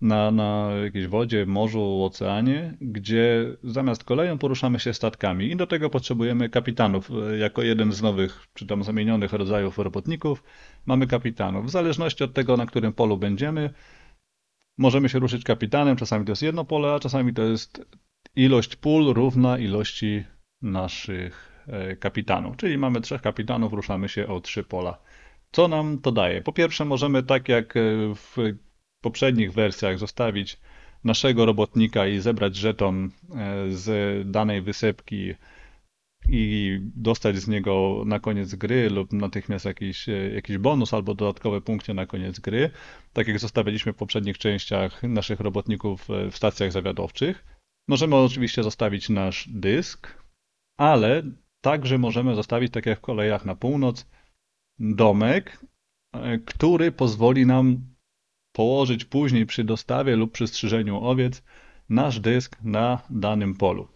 na, 0.00 0.30
na 0.30 0.70
jakiejś 0.84 1.06
wodzie, 1.06 1.46
morzu, 1.46 2.04
oceanie, 2.04 2.76
gdzie 2.80 3.56
zamiast 3.64 4.04
koleją 4.04 4.38
poruszamy 4.38 4.80
się 4.80 4.94
statkami 4.94 5.50
i 5.50 5.56
do 5.56 5.66
tego 5.66 5.90
potrzebujemy 5.90 6.48
kapitanów. 6.48 7.10
Jako 7.38 7.62
jeden 7.62 7.92
z 7.92 8.02
nowych, 8.02 8.46
czy 8.54 8.66
tam 8.66 8.84
zamienionych 8.84 9.32
rodzajów 9.32 9.78
robotników 9.78 10.42
mamy 10.86 11.06
kapitanów. 11.06 11.66
W 11.66 11.70
zależności 11.70 12.24
od 12.24 12.34
tego, 12.34 12.56
na 12.56 12.66
którym 12.66 12.92
polu 12.92 13.16
będziemy, 13.16 13.70
możemy 14.78 15.08
się 15.08 15.18
ruszyć 15.18 15.44
kapitanem. 15.44 15.96
Czasami 15.96 16.24
to 16.24 16.32
jest 16.32 16.42
jedno 16.42 16.64
pole, 16.64 16.92
a 16.94 17.00
czasami 17.00 17.34
to 17.34 17.42
jest 17.42 17.86
ilość 18.36 18.76
pól 18.76 19.12
równa 19.14 19.58
ilości 19.58 20.24
naszych 20.62 21.64
e, 21.66 21.96
kapitanów. 21.96 22.56
Czyli 22.56 22.78
mamy 22.78 23.00
trzech 23.00 23.22
kapitanów, 23.22 23.72
ruszamy 23.72 24.08
się 24.08 24.26
o 24.26 24.40
trzy 24.40 24.64
pola. 24.64 24.98
Co 25.50 25.68
nam 25.68 25.98
to 25.98 26.12
daje? 26.12 26.42
Po 26.42 26.52
pierwsze, 26.52 26.84
możemy 26.84 27.22
tak 27.22 27.48
jak 27.48 27.76
e, 27.76 27.80
w 28.14 28.36
poprzednich 29.02 29.52
wersjach 29.52 29.98
zostawić 29.98 30.60
naszego 31.04 31.46
robotnika 31.46 32.06
i 32.06 32.20
zebrać 32.20 32.56
żeton 32.56 33.10
z 33.68 33.86
danej 34.30 34.62
wysepki 34.62 35.34
i 36.28 36.78
dostać 36.96 37.36
z 37.36 37.48
niego 37.48 38.02
na 38.06 38.20
koniec 38.20 38.54
gry 38.54 38.90
lub 38.90 39.12
natychmiast 39.12 39.64
jakiś, 39.64 40.06
jakiś 40.34 40.58
bonus 40.58 40.94
albo 40.94 41.14
dodatkowe 41.14 41.60
punkty 41.60 41.94
na 41.94 42.06
koniec 42.06 42.40
gry, 42.40 42.70
tak 43.12 43.28
jak 43.28 43.38
zostawialiśmy 43.38 43.92
w 43.92 43.96
poprzednich 43.96 44.38
częściach 44.38 45.02
naszych 45.02 45.40
robotników 45.40 46.08
w 46.30 46.36
stacjach 46.36 46.72
zawiadowczych. 46.72 47.44
Możemy 47.88 48.16
oczywiście 48.16 48.62
zostawić 48.62 49.08
nasz 49.08 49.48
dysk, 49.48 50.22
ale 50.78 51.22
także 51.60 51.98
możemy 51.98 52.34
zostawić, 52.34 52.72
tak 52.72 52.86
jak 52.86 52.98
w 52.98 53.02
kolejach 53.02 53.44
na 53.44 53.54
północ, 53.54 54.06
domek, 54.78 55.64
e, 56.12 56.38
który 56.38 56.92
pozwoli 56.92 57.46
nam 57.46 57.94
położyć 58.52 59.04
później 59.04 59.46
przy 59.46 59.64
dostawie 59.64 60.16
lub 60.16 60.32
przy 60.32 60.46
strzyżeniu 60.46 61.04
owiec 61.04 61.42
nasz 61.88 62.20
dysk 62.20 62.56
na 62.62 63.02
danym 63.10 63.54
polu. 63.54 63.88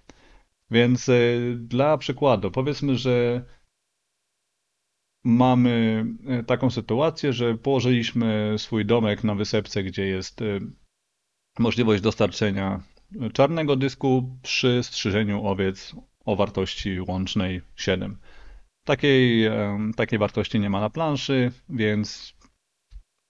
Więc 0.70 1.08
e, 1.08 1.14
dla 1.56 1.98
przykładu, 1.98 2.50
powiedzmy, 2.50 2.96
że 2.98 3.44
mamy 5.24 6.04
e, 6.26 6.42
taką 6.42 6.70
sytuację, 6.70 7.32
że 7.32 7.58
położyliśmy 7.58 8.54
swój 8.58 8.86
domek 8.86 9.24
na 9.24 9.34
wysepce, 9.34 9.82
gdzie 9.82 10.06
jest 10.06 10.40
możliwość 11.58 12.02
dostarczenia 12.02 12.82
czarnego 13.32 13.76
dysku 13.76 14.38
przy 14.42 14.82
strzyżeniu 14.82 15.46
owiec 15.46 15.96
o 16.24 16.36
wartości 16.36 17.00
łącznej 17.00 17.60
7. 17.76 18.16
Takiej, 18.84 19.50
takiej 19.96 20.18
wartości 20.18 20.60
nie 20.60 20.70
ma 20.70 20.80
na 20.80 20.90
planszy, 20.90 21.52
więc 21.68 22.34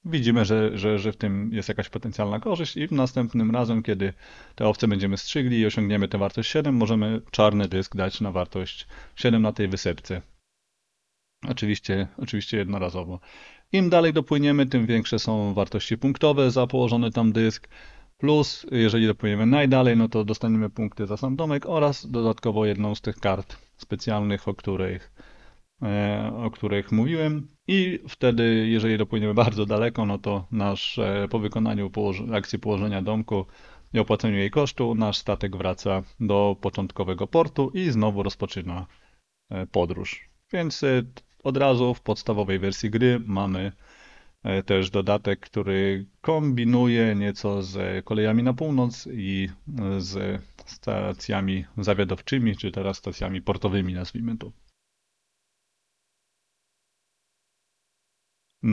widzimy, 0.04 0.44
że, 0.44 0.78
że, 0.78 0.99
że 0.99 1.12
w 1.12 1.16
tym 1.16 1.50
jest 1.52 1.68
jakaś 1.68 1.88
potencjalna 1.88 2.40
korzyść 2.40 2.76
i 2.76 2.87
w 2.87 2.92
następnym 2.92 3.50
razem, 3.50 3.82
kiedy 3.82 4.12
te 4.54 4.68
owce 4.68 4.88
będziemy 4.88 5.16
strzygli 5.16 5.59
i 5.59 5.66
osiągniemy 5.66 6.09
tę 6.09 6.18
wartość 6.18 6.50
7, 6.50 6.75
możemy 6.75 7.21
czarny 7.30 7.68
dysk 7.68 7.97
dać 7.97 8.21
na 8.21 8.32
wartość 8.32 8.87
7 9.16 9.42
na 9.42 9.52
tej 9.52 9.68
wysepce. 9.68 10.23
Oczywiście, 11.49 12.09
oczywiście 12.18 12.56
jednorazowo. 12.56 13.21
Im 13.73 13.90
dalej 13.90 14.12
dopłyniemy, 14.12 14.66
tym 14.66 14.87
większe 14.87 15.18
są 15.18 15.54
wartości 15.54 15.99
punktowe 15.99 16.50
za 16.50 16.66
położony 16.66 17.11
tam 17.11 17.32
dysk. 17.32 17.68
Plus, 18.18 18.66
jeżeli 18.71 19.06
dopłyniemy 19.06 19.47
najdalej, 19.47 19.97
no 19.97 20.09
to 20.09 20.25
dostaniemy 20.25 20.71
punkty 20.71 21.06
za 21.06 21.16
sam 21.16 21.37
domek 21.37 21.66
oraz 21.66 22.11
dodatkowo 22.11 22.66
jedną 22.66 22.94
z 22.94 23.00
tych 23.00 23.16
kart 23.16 23.56
specjalnych, 23.76 24.49
o 24.49 24.54
których, 24.54 25.12
o 26.36 26.50
których 26.50 26.92
mówiłem. 26.92 27.48
I 27.68 27.98
wtedy, 28.08 28.66
jeżeli 28.68 28.98
dopłyniemy 28.98 29.34
bardzo 29.34 29.66
daleko, 29.66 30.06
no 30.06 30.18
to 30.18 30.46
nasz, 30.50 30.98
e, 30.98 31.26
po 31.30 31.38
wykonaniu 31.38 31.90
akcji 32.32 32.58
położenia 32.58 33.02
domku 33.02 33.46
i 33.94 33.98
opłaceniu 33.98 34.36
jej 34.36 34.50
kosztu, 34.50 34.94
nasz 34.94 35.18
statek 35.18 35.56
wraca 35.56 36.02
do 36.20 36.56
początkowego 36.60 37.26
portu 37.26 37.70
i 37.74 37.90
znowu 37.90 38.22
rozpoczyna 38.22 38.86
e, 39.50 39.66
podróż. 39.66 40.28
Więc 40.52 40.84
od 41.44 41.56
razu 41.56 41.94
w 41.94 42.00
podstawowej 42.00 42.58
wersji 42.58 42.90
gry 42.90 43.20
mamy 43.26 43.72
E, 44.42 44.62
też 44.62 44.90
dodatek, 44.90 45.40
który 45.40 46.06
kombinuje 46.20 47.14
nieco 47.14 47.62
z 47.62 48.04
kolejami 48.04 48.42
na 48.42 48.54
północ 48.54 49.08
i 49.12 49.48
e, 49.78 50.00
z 50.00 50.42
stacjami 50.66 51.64
zawiadowczymi, 51.78 52.56
czy 52.56 52.70
teraz 52.70 52.96
stacjami 52.96 53.42
portowymi, 53.42 53.94
nazwijmy 53.94 54.38
to. 54.38 54.52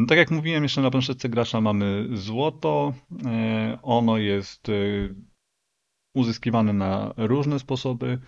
Tak 0.08 0.18
jak 0.18 0.32
mówiłem, 0.32 0.64
jeszcze 0.64 0.82
na 0.82 0.92
planszetce 0.92 1.30
gracza 1.30 1.62
mamy 1.62 2.08
złoto. 2.14 2.94
E, 3.26 3.80
ono 3.82 4.18
jest 4.18 4.68
uzyskiwane 6.16 6.74
na 6.74 7.14
różne 7.18 7.60
sposoby. 7.60 8.20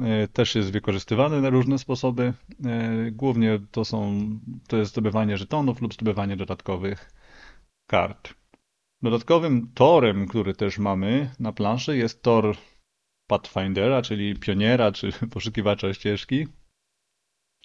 E, 0.00 0.28
też 0.28 0.54
jest 0.54 0.72
wykorzystywany 0.72 1.40
na 1.40 1.50
różne 1.50 1.78
sposoby. 1.78 2.32
E, 2.64 3.10
głównie 3.10 3.60
to 3.70 3.84
są, 3.84 4.28
to 4.68 4.76
jest 4.76 4.90
zdobywanie 4.90 5.38
żetonów 5.38 5.80
lub 5.82 5.94
zdobywanie 5.94 6.36
dodatkowych 6.36 7.12
kart. 7.86 8.34
Dodatkowym 9.02 9.72
torem, 9.74 10.28
który 10.28 10.54
też 10.54 10.78
mamy 10.78 11.30
na 11.38 11.52
planszy 11.52 11.96
jest 11.96 12.22
tor 12.22 12.56
Pathfindera, 13.28 14.02
czyli 14.02 14.38
pioniera 14.38 14.92
czy 14.92 15.12
poszukiwacza 15.32 15.94
ścieżki. 15.94 16.46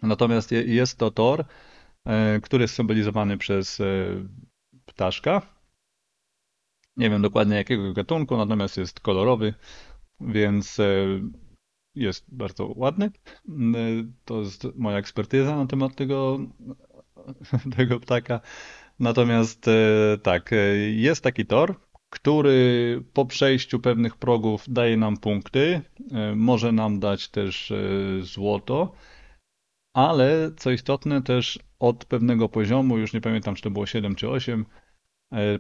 Natomiast 0.03 0.51
jest 0.51 0.97
to 0.97 1.11
tor, 1.11 1.41
e, 1.41 1.45
który 2.43 2.61
jest 2.61 2.73
symbolizowany 2.73 3.37
przez 3.37 3.81
ptaszka. 4.85 5.41
Nie 6.97 7.09
wiem 7.09 7.21
dokładnie 7.21 7.55
jakiego 7.55 7.93
gatunku, 7.93 8.37
natomiast 8.37 8.77
jest 8.77 8.99
kolorowy, 8.99 9.53
więc 10.19 10.77
jest 11.95 12.25
bardzo 12.35 12.73
ładny. 12.75 13.11
To 14.25 14.39
jest 14.39 14.67
moja 14.75 14.97
ekspertyza 14.97 15.55
na 15.55 15.65
temat 15.65 15.95
tego, 15.95 16.39
tego 17.77 17.99
ptaka. 17.99 18.41
Natomiast 18.99 19.67
e, 19.67 20.17
tak, 20.23 20.53
e, 20.53 20.55
jest 20.77 21.23
taki 21.23 21.45
tor, 21.45 21.75
który 22.09 23.03
po 23.13 23.25
przejściu 23.25 23.79
pewnych 23.79 24.15
progów 24.15 24.65
daje 24.67 24.97
nam 24.97 25.17
punkty, 25.17 25.81
e, 26.11 26.35
może 26.35 26.71
nam 26.71 26.99
dać 26.99 27.29
też 27.29 27.73
złoto, 28.21 28.93
ale 29.93 30.51
co 30.57 30.71
istotne 30.71 31.21
też 31.21 31.59
od 31.79 32.05
pewnego 32.05 32.49
poziomu, 32.49 32.97
już 32.97 33.13
nie 33.13 33.21
pamiętam 33.21 33.55
czy 33.55 33.61
to 33.61 33.71
było 33.71 33.85
7 33.85 34.15
czy 34.15 34.29
8, 34.29 34.65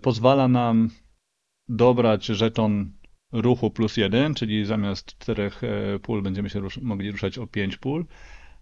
pozwala 0.01 0.47
nam 0.47 0.89
dobrać 1.69 2.25
żeton 2.25 2.91
ruchu 3.31 3.71
plus 3.71 3.97
jeden, 3.97 4.33
czyli 4.33 4.65
zamiast 4.65 5.17
czterech 5.17 5.63
e, 5.63 5.99
pól 5.99 6.21
będziemy 6.21 6.49
się 6.49 6.59
rusz 6.59 6.77
mogli 6.77 7.11
ruszać 7.11 7.37
o 7.37 7.47
pięć 7.47 7.77
pól. 7.77 8.05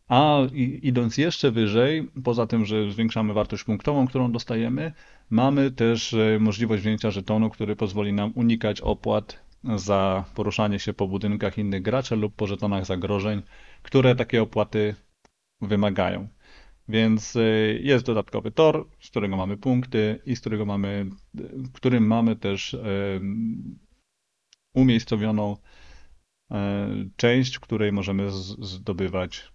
A 0.08 0.40
idąc 0.82 1.18
jeszcze 1.18 1.52
wyżej, 1.52 2.08
poza 2.24 2.48
tym, 2.48 2.66
że 2.66 2.92
zwiększamy 2.92 3.34
wartość 3.34 3.64
punktową, 3.64 4.08
którą 4.08 4.32
dostajemy, 4.32 4.94
mamy 5.30 5.72
też 5.72 6.14
e, 6.14 6.38
możliwość 6.40 6.84
wzięcia 6.84 7.12
żetonu, 7.12 7.50
który 7.50 7.76
pozwoli 7.76 8.14
nam 8.14 8.32
unikać 8.36 8.82
opłat 8.82 9.48
za 9.76 10.26
poruszanie 10.36 10.80
się 10.80 10.94
po 10.94 11.08
budynkach 11.08 11.58
innych 11.58 11.82
graczy 11.82 12.16
lub 12.16 12.36
po 12.36 12.48
żetonach 12.48 12.86
zagrożeń, 12.86 13.42
które 13.84 14.16
takie 14.16 14.42
opłaty 14.42 14.96
wymagają. 15.62 16.28
Więc 16.90 17.36
e, 17.36 17.42
jest 17.74 18.06
dodatkowy 18.06 18.52
tor, 18.52 18.90
z 19.00 19.10
którego 19.10 19.38
mamy 19.38 19.58
punkty 19.58 20.22
i 20.26 20.36
z 20.36 20.40
którego 20.40 20.66
mamy, 20.66 21.10
w 21.34 21.72
którym 21.72 22.08
mamy 22.08 22.36
też 22.36 22.78
umiejscowioną 24.74 25.58
e, 26.52 26.88
część, 27.16 27.56
w 27.56 27.60
której 27.60 27.92
możemy 27.92 28.32
zdobywać 28.60 29.54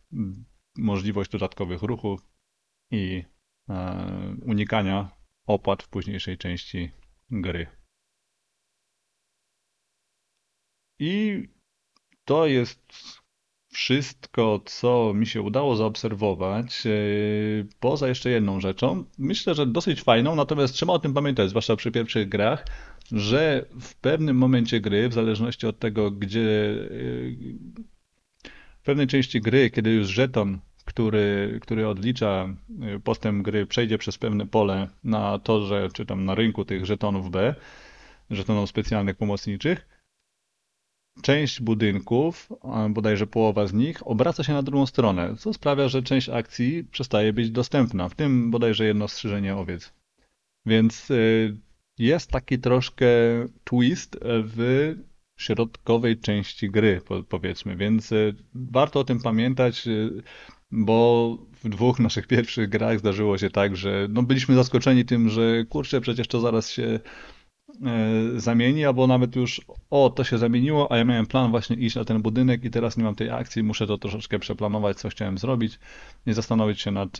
możliwość 0.77 1.31
dodatkowych 1.31 1.83
ruchów 1.83 2.29
i 2.91 3.25
unikania 4.47 5.11
opłat 5.47 5.83
w 5.83 5.89
późniejszej 5.89 6.39
części 6.39 6.91
gry. 7.31 7.67
I 10.99 11.43
to 12.25 12.47
jest 12.47 13.22
wszystko, 13.73 14.61
co 14.65 15.13
mi 15.15 15.27
się 15.27 15.43
udało 15.43 15.77
zaobserwować, 15.77 16.87
e, 16.87 16.91
poza 17.81 18.09
jeszcze 18.09 18.31
jedną 18.31 18.61
rzeczą. 18.61 19.05
Myślę, 19.19 19.55
że 19.55 19.67
dosyć 19.67 20.03
fajną, 20.03 20.35
natomiast 20.35 20.75
trzeba 20.75 20.93
o 20.93 20.99
tym 20.99 21.15
pamiętać, 21.15 21.49
zwłaszcza 21.49 21.77
przy 21.77 21.91
pierwszych 21.91 22.29
grach, 22.29 22.67
że 23.13 23.67
w 23.81 23.95
pewnym 23.95 24.37
momencie 24.37 24.81
gry, 24.81 25.09
w 25.09 25.13
zależności 25.13 25.67
od 25.67 25.79
tego, 25.79 26.11
gdzie 26.11 26.75
w 28.83 28.85
pewnej 28.85 29.07
części 29.07 29.41
gry, 29.41 29.71
kiedy 29.71 29.91
już 29.91 30.09
żeton, 30.09 30.59
który, 30.85 31.59
który 31.63 31.89
odlicza 31.89 32.55
y, 32.97 33.01
postęp 33.01 33.43
gry, 33.45 33.67
przejdzie 33.67 33.99
przez 33.99 34.19
pewne 34.19 34.47
pole 34.47 34.89
na 35.05 35.39
torze, 35.39 35.89
czy 35.93 36.07
tam 36.07 36.25
na 36.25 36.35
rynku 36.35 36.65
tych 36.65 36.87
żetonów 36.87 37.31
B, 37.31 37.55
żetonów 38.31 38.69
specjalnych 38.69 39.17
pomocniczych, 39.17 39.92
część 41.23 41.61
budynków, 41.61 42.49
bodajże 42.91 43.27
połowa 43.27 43.67
z 43.67 43.73
nich, 43.73 44.07
obraca 44.07 44.45
się 44.45 44.53
na 44.53 44.63
drugą 44.63 44.87
stronę, 44.87 45.35
co 45.39 45.53
sprawia, 45.53 45.89
że 45.89 46.03
część 46.03 46.29
akcji 46.29 46.85
przestaje 46.85 47.33
być 47.33 47.51
dostępna, 47.51 48.09
w 48.09 48.15
tym 48.15 48.51
bodajże 48.51 48.85
jedno 48.85 49.09
strzyżenie 49.09 49.57
owiec. 49.57 49.93
Więc 50.67 51.11
y, 51.11 51.57
jest 51.99 52.31
taki 52.31 52.59
troszkę 52.59 53.07
twist 53.65 54.19
w 54.23 54.95
środkowej 55.37 56.21
części 56.21 56.71
gry, 56.71 57.01
powiedzmy, 57.29 57.77
więc 57.77 58.13
e, 58.13 58.17
warto 58.55 59.01
o 59.01 59.05
tym 59.05 59.21
pamiętać, 59.21 59.89
e, 59.89 59.91
bo 60.71 61.39
w 61.63 61.69
dwóch 61.69 61.99
naszych 62.01 62.27
pierwszych 62.27 62.69
grach 62.69 62.99
zdarzyło 62.99 63.39
się 63.39 63.51
tak, 63.51 63.77
że 63.77 64.07
no 64.11 64.23
byliśmy 64.23 64.55
zaskoczeni 64.55 65.05
tym, 65.05 65.29
że 65.29 65.65
kurczę, 65.65 66.01
przecież 66.01 66.29
to 66.29 66.41
zaraz 66.41 66.71
się 66.71 67.01
zamieni, 68.37 68.85
albo 68.85 69.07
nawet 69.07 69.37
już 69.37 69.61
o, 69.91 70.11
to 70.11 70.25
się 70.25 70.39
zamieniło, 70.39 70.93
a 70.93 70.97
ja 70.97 71.05
miałem 71.05 71.27
plan 71.27 71.51
właśnie 71.51 71.77
iść 71.77 71.97
na 71.97 72.05
ten 72.05 72.23
budynek 72.23 72.65
i 72.65 72.71
teraz 72.71 72.97
nie 72.97 73.05
mam 73.05 73.15
tej 73.15 73.31
akcji, 73.31 73.63
muszę 73.63 73.87
to 73.87 73.99
troszeczkę 73.99 74.39
przeplanować, 74.39 74.97
co 74.97 75.09
chciałem 75.09 75.39
zrobić 75.39 75.79
i 76.27 76.33
zastanowić 76.33 76.81
się 76.81 76.91
nad 76.91 77.19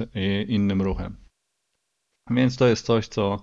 innym 0.49 0.83
ruchem. 0.83 1.17
Więc 2.31 2.57
to 2.57 2.67
jest 2.67 2.87
coś, 2.87 3.09
co 3.09 3.43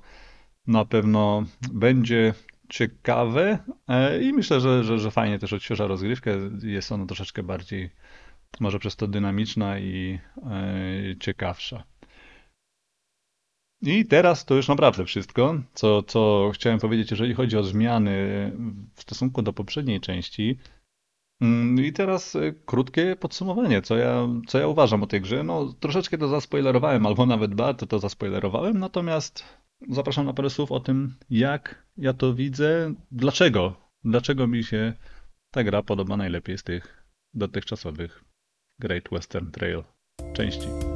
na 0.67 0.85
pewno 0.85 1.43
będzie 1.73 2.33
ciekawe 2.69 3.59
e, 3.87 4.21
i 4.23 4.33
myślę, 4.33 4.59
że, 4.59 4.83
że, 4.83 4.99
że 4.99 5.11
fajnie 5.11 5.39
też 5.39 5.53
odświeża 5.53 5.87
rozgrywkę. 5.87 6.37
Jest 6.63 6.91
ona 6.91 7.05
troszeczkę 7.05 7.43
bardziej, 7.43 7.89
może 8.59 8.79
przez 8.79 8.95
to 8.95 9.07
dynamiczna 9.07 9.79
i 9.79 10.19
e, 10.37 11.17
ciekawsza. 11.19 11.83
I 13.81 14.05
teraz 14.05 14.45
to 14.45 14.55
już 14.55 14.67
naprawdę 14.67 15.05
wszystko, 15.05 15.55
co, 15.73 16.03
co 16.03 16.51
chciałem 16.53 16.79
powiedzieć, 16.79 17.11
jeżeli 17.11 17.33
chodzi 17.33 17.57
o 17.57 17.63
zmiany 17.63 18.11
w 18.95 19.01
stosunku 19.01 19.41
do 19.41 19.53
poprzedniej 19.53 19.99
części. 20.01 20.57
Mm, 21.41 21.85
I 21.85 21.93
teraz 21.93 22.35
e, 22.35 22.51
krótkie 22.65 23.15
podsumowanie, 23.15 23.81
co 23.81 23.97
ja, 23.97 24.27
co 24.47 24.59
ja 24.59 24.67
uważam 24.67 25.03
o 25.03 25.07
tej 25.07 25.21
grze. 25.21 25.43
No, 25.43 25.73
troszeczkę 25.79 26.17
to 26.17 26.27
zaspoilerowałem, 26.27 27.05
albo 27.05 27.25
nawet 27.25 27.55
bardzo 27.55 27.87
to 27.87 27.99
zaspoilerowałem, 27.99 28.79
natomiast 28.79 29.43
zapraszam 29.89 30.25
na 30.25 30.33
parę 30.33 30.49
słów 30.49 30.71
o 30.71 30.79
tym, 30.79 31.15
jak 31.29 31.87
ja 31.97 32.13
to 32.13 32.33
widzę, 32.33 32.93
dlaczego, 33.11 33.75
dlaczego 34.03 34.47
mi 34.47 34.63
się 34.63 34.93
ta 35.51 35.63
gra 35.63 35.83
podoba 35.83 36.17
najlepiej 36.17 36.57
z 36.57 36.63
tych 36.63 37.03
dotychczasowych 37.33 38.23
Great 38.79 39.09
Western 39.11 39.51
Trail 39.51 39.83
części. 40.33 40.88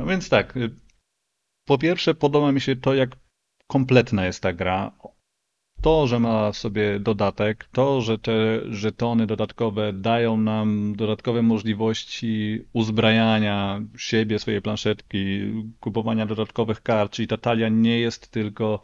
No 0.00 0.06
więc 0.06 0.28
tak, 0.28 0.56
y, 0.56 0.70
po 1.66 1.78
pierwsze 1.78 2.14
podoba 2.14 2.52
mi 2.52 2.60
się 2.60 2.76
to, 2.76 2.94
jak 2.94 3.16
kompletna 3.66 4.26
jest 4.26 4.42
ta 4.42 4.52
gra. 4.52 4.92
To, 5.82 6.06
że 6.06 6.20
ma 6.20 6.52
sobie 6.52 7.00
dodatek, 7.00 7.68
to, 7.72 8.00
że 8.00 8.18
te 8.18 8.60
żetony 8.70 9.26
dodatkowe 9.26 9.92
dają 9.92 10.36
nam 10.36 10.94
dodatkowe 10.96 11.42
możliwości 11.42 12.64
uzbrajania 12.72 13.80
siebie, 13.96 14.38
swojej 14.38 14.62
planszetki, 14.62 15.40
kupowania 15.80 16.26
dodatkowych 16.26 16.82
kart, 16.82 17.12
czyli 17.12 17.28
ta 17.28 17.36
talia 17.36 17.68
nie 17.68 18.00
jest 18.00 18.28
tylko 18.28 18.82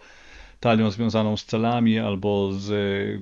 talią 0.61 0.91
związaną 0.91 1.37
z 1.37 1.45
celami 1.45 1.99
albo 1.99 2.53
z 2.53 2.69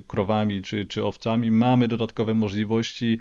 krowami 0.07 0.61
czy, 0.61 0.85
czy 0.85 1.05
owcami. 1.05 1.51
Mamy 1.51 1.87
dodatkowe 1.87 2.33
możliwości 2.33 3.19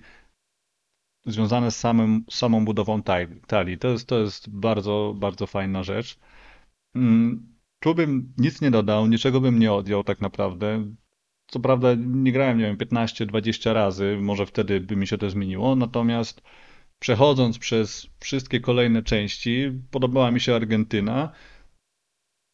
związane 1.26 1.70
z 1.70 1.76
samym, 1.76 2.24
samą 2.30 2.64
budową 2.64 3.02
talii. 3.46 3.78
To 3.78 3.88
jest, 3.88 4.08
to 4.08 4.18
jest 4.18 4.50
bardzo, 4.50 5.14
bardzo 5.16 5.46
fajna 5.46 5.82
rzecz. 5.82 6.18
Mm, 6.94 7.54
tu 7.80 7.94
bym 7.94 8.32
nic 8.38 8.60
nie 8.60 8.70
dodał, 8.70 9.06
niczego 9.06 9.40
bym 9.40 9.58
nie 9.58 9.72
odjął 9.72 10.04
tak 10.04 10.20
naprawdę. 10.20 10.94
Co 11.46 11.60
prawda 11.60 11.88
nie 11.98 12.32
grałem, 12.32 12.58
nie 12.58 12.64
wiem, 12.64 12.76
15-20 12.76 13.72
razy, 13.72 14.18
może 14.20 14.46
wtedy 14.46 14.80
by 14.80 14.96
mi 14.96 15.06
się 15.06 15.18
to 15.18 15.30
zmieniło, 15.30 15.76
natomiast 15.76 16.42
przechodząc 16.98 17.58
przez 17.58 18.06
wszystkie 18.20 18.60
kolejne 18.60 19.02
części, 19.02 19.72
podobała 19.90 20.30
mi 20.30 20.40
się 20.40 20.54
Argentyna. 20.54 21.32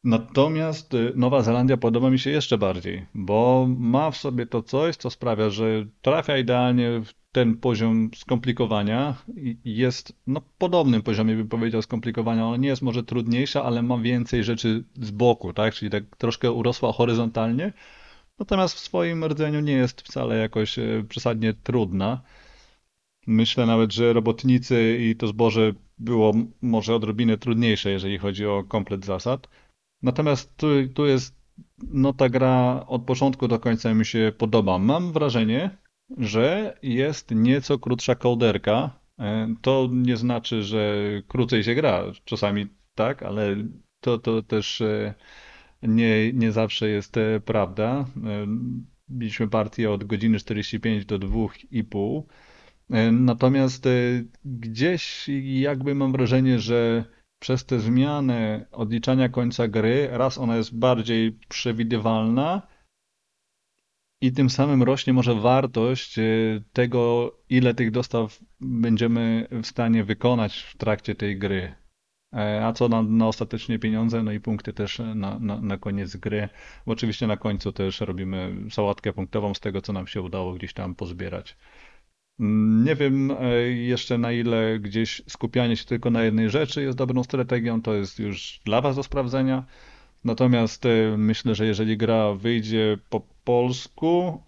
Natomiast 0.04 0.94
y, 0.94 1.12
Nowa 1.16 1.42
Zelandia 1.42 1.76
podoba 1.76 2.10
mi 2.10 2.18
się 2.18 2.30
jeszcze 2.30 2.58
bardziej, 2.58 3.06
bo 3.14 3.66
ma 3.78 4.10
w 4.10 4.16
sobie 4.16 4.46
to 4.46 4.62
coś, 4.62 4.96
co 4.96 5.10
sprawia, 5.10 5.50
że 5.50 5.86
trafia 6.02 6.38
idealnie 6.38 7.00
w 7.04 7.19
ten 7.32 7.56
poziom 7.56 8.10
skomplikowania 8.14 9.16
jest 9.64 10.12
na 10.26 10.40
podobnym 10.58 11.02
poziomie, 11.02 11.36
bym 11.36 11.48
powiedział, 11.48 11.82
skomplikowania. 11.82 12.46
Ona 12.46 12.56
nie 12.56 12.68
jest 12.68 12.82
może 12.82 13.02
trudniejsza, 13.02 13.64
ale 13.64 13.82
ma 13.82 13.98
więcej 13.98 14.44
rzeczy 14.44 14.84
z 14.94 15.10
boku, 15.10 15.52
tak? 15.52 15.74
Czyli 15.74 15.90
tak 15.90 16.16
troszkę 16.16 16.52
urosła 16.52 16.92
horyzontalnie. 16.92 17.72
Natomiast 18.38 18.74
w 18.74 18.78
swoim 18.78 19.24
rdzeniu 19.24 19.60
nie 19.60 19.72
jest 19.72 20.02
wcale 20.02 20.36
jakoś 20.36 20.78
e, 20.78 21.04
przesadnie 21.08 21.54
trudna. 21.54 22.22
Myślę 23.26 23.66
nawet, 23.66 23.92
że 23.92 24.12
robotnicy 24.12 24.98
i 25.00 25.16
to 25.16 25.26
zboże 25.26 25.72
było 25.98 26.32
może 26.62 26.94
odrobinę 26.94 27.38
trudniejsze, 27.38 27.90
jeżeli 27.90 28.18
chodzi 28.18 28.46
o 28.46 28.64
komplet 28.68 29.04
zasad. 29.04 29.48
Natomiast 30.02 30.56
tu, 30.56 30.66
tu 30.94 31.06
jest, 31.06 31.36
no 31.78 32.12
ta 32.12 32.28
gra 32.28 32.84
od 32.86 33.02
początku 33.02 33.48
do 33.48 33.58
końca 33.58 33.94
mi 33.94 34.06
się 34.06 34.32
podoba. 34.38 34.78
Mam 34.78 35.12
wrażenie, 35.12 35.78
że 36.18 36.78
jest 36.82 37.30
nieco 37.30 37.78
krótsza 37.78 38.14
kołderka. 38.14 39.00
E, 39.18 39.54
to 39.62 39.88
nie 39.92 40.16
znaczy, 40.16 40.62
że 40.62 41.04
krócej 41.28 41.64
się 41.64 41.74
gra. 41.74 42.04
Czasami 42.24 42.66
tak, 42.94 43.22
ale 43.22 43.56
to, 44.00 44.18
to 44.18 44.42
też 44.42 44.80
e, 44.80 45.14
nie, 45.82 46.32
nie 46.32 46.52
zawsze 46.52 46.88
jest 46.88 47.16
e, 47.16 47.40
prawda. 47.40 48.04
Mieliśmy 49.08 49.48
partię 49.48 49.90
od 49.90 50.04
godziny 50.04 50.38
45 50.38 51.06
do 51.06 51.18
2,5. 51.18 52.22
Natomiast 53.12 53.88
gdzieś 54.44 55.28
jakby 55.44 55.94
mam 55.94 56.12
wrażenie, 56.12 56.58
że 56.58 57.04
przez 57.38 57.64
tę 57.64 57.80
zmianę 57.80 58.66
odliczania 58.72 59.28
końca 59.28 59.68
gry, 59.68 60.08
raz 60.12 60.38
ona 60.38 60.56
jest 60.56 60.78
bardziej 60.78 61.32
przewidywalna, 61.48 62.62
i 64.20 64.32
tym 64.32 64.50
samym 64.50 64.82
rośnie 64.82 65.12
może 65.12 65.34
wartość 65.34 66.18
e, 66.18 66.22
tego, 66.72 67.32
ile 67.48 67.74
tych 67.74 67.90
dostaw 67.90 68.40
będziemy 68.60 69.48
w 69.62 69.66
stanie 69.66 70.04
wykonać 70.04 70.58
w 70.58 70.76
trakcie 70.76 71.14
tej 71.14 71.38
gry. 71.38 71.74
E, 72.34 72.66
a 72.66 72.72
co 72.72 72.88
na, 72.88 73.02
na 73.02 73.28
ostatecznie 73.28 73.78
pieniądze, 73.78 74.22
no 74.22 74.32
i 74.32 74.40
punkty 74.40 74.72
też 74.72 74.98
na, 75.14 75.38
na, 75.38 75.60
na 75.60 75.78
koniec 75.78 76.16
gry. 76.16 76.48
Bo 76.86 76.92
oczywiście 76.92 77.26
na 77.26 77.36
końcu 77.36 77.72
też 77.72 78.00
robimy 78.00 78.56
sałatkę 78.70 79.12
punktową 79.12 79.54
z 79.54 79.60
tego, 79.60 79.82
co 79.82 79.92
nam 79.92 80.06
się 80.06 80.22
udało 80.22 80.54
gdzieś 80.54 80.72
tam 80.72 80.94
pozbierać. 80.94 81.56
Mm, 82.40 82.84
nie 82.84 82.94
wiem 82.94 83.30
e, 83.30 83.60
jeszcze 83.68 84.18
na 84.18 84.32
ile 84.32 84.78
gdzieś 84.78 85.22
skupianie 85.28 85.76
się 85.76 85.84
tylko 85.84 86.10
na 86.10 86.22
jednej 86.22 86.50
rzeczy 86.50 86.82
jest 86.82 86.98
dobrą 86.98 87.24
strategią, 87.24 87.82
to 87.82 87.94
jest 87.94 88.18
już 88.18 88.60
dla 88.64 88.80
Was 88.80 88.96
do 88.96 89.02
sprawdzenia. 89.02 89.64
Natomiast 90.24 90.84
myślę, 91.16 91.54
że 91.54 91.66
jeżeli 91.66 91.96
gra 91.96 92.34
wyjdzie 92.34 92.98
po 93.10 93.20
polsku. 93.44 94.42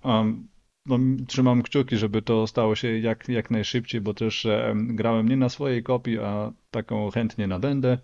No, 0.87 0.99
trzymam 1.27 1.63
kciuki, 1.63 1.97
żeby 1.97 2.23
to 2.23 2.47
stało 2.47 2.77
się 2.77 2.99
jak, 2.99 3.29
jak 3.29 3.51
najszybciej, 3.51 4.01
bo 4.01 4.15
też 4.15 4.47
grałem 4.75 5.29
nie 5.29 5.37
na 5.37 5.49
swojej 5.49 5.83
kopii, 5.83 6.19
a 6.19 6.53
taką 6.71 7.11
chętnie 7.11 7.47
nadędę, 7.47 7.99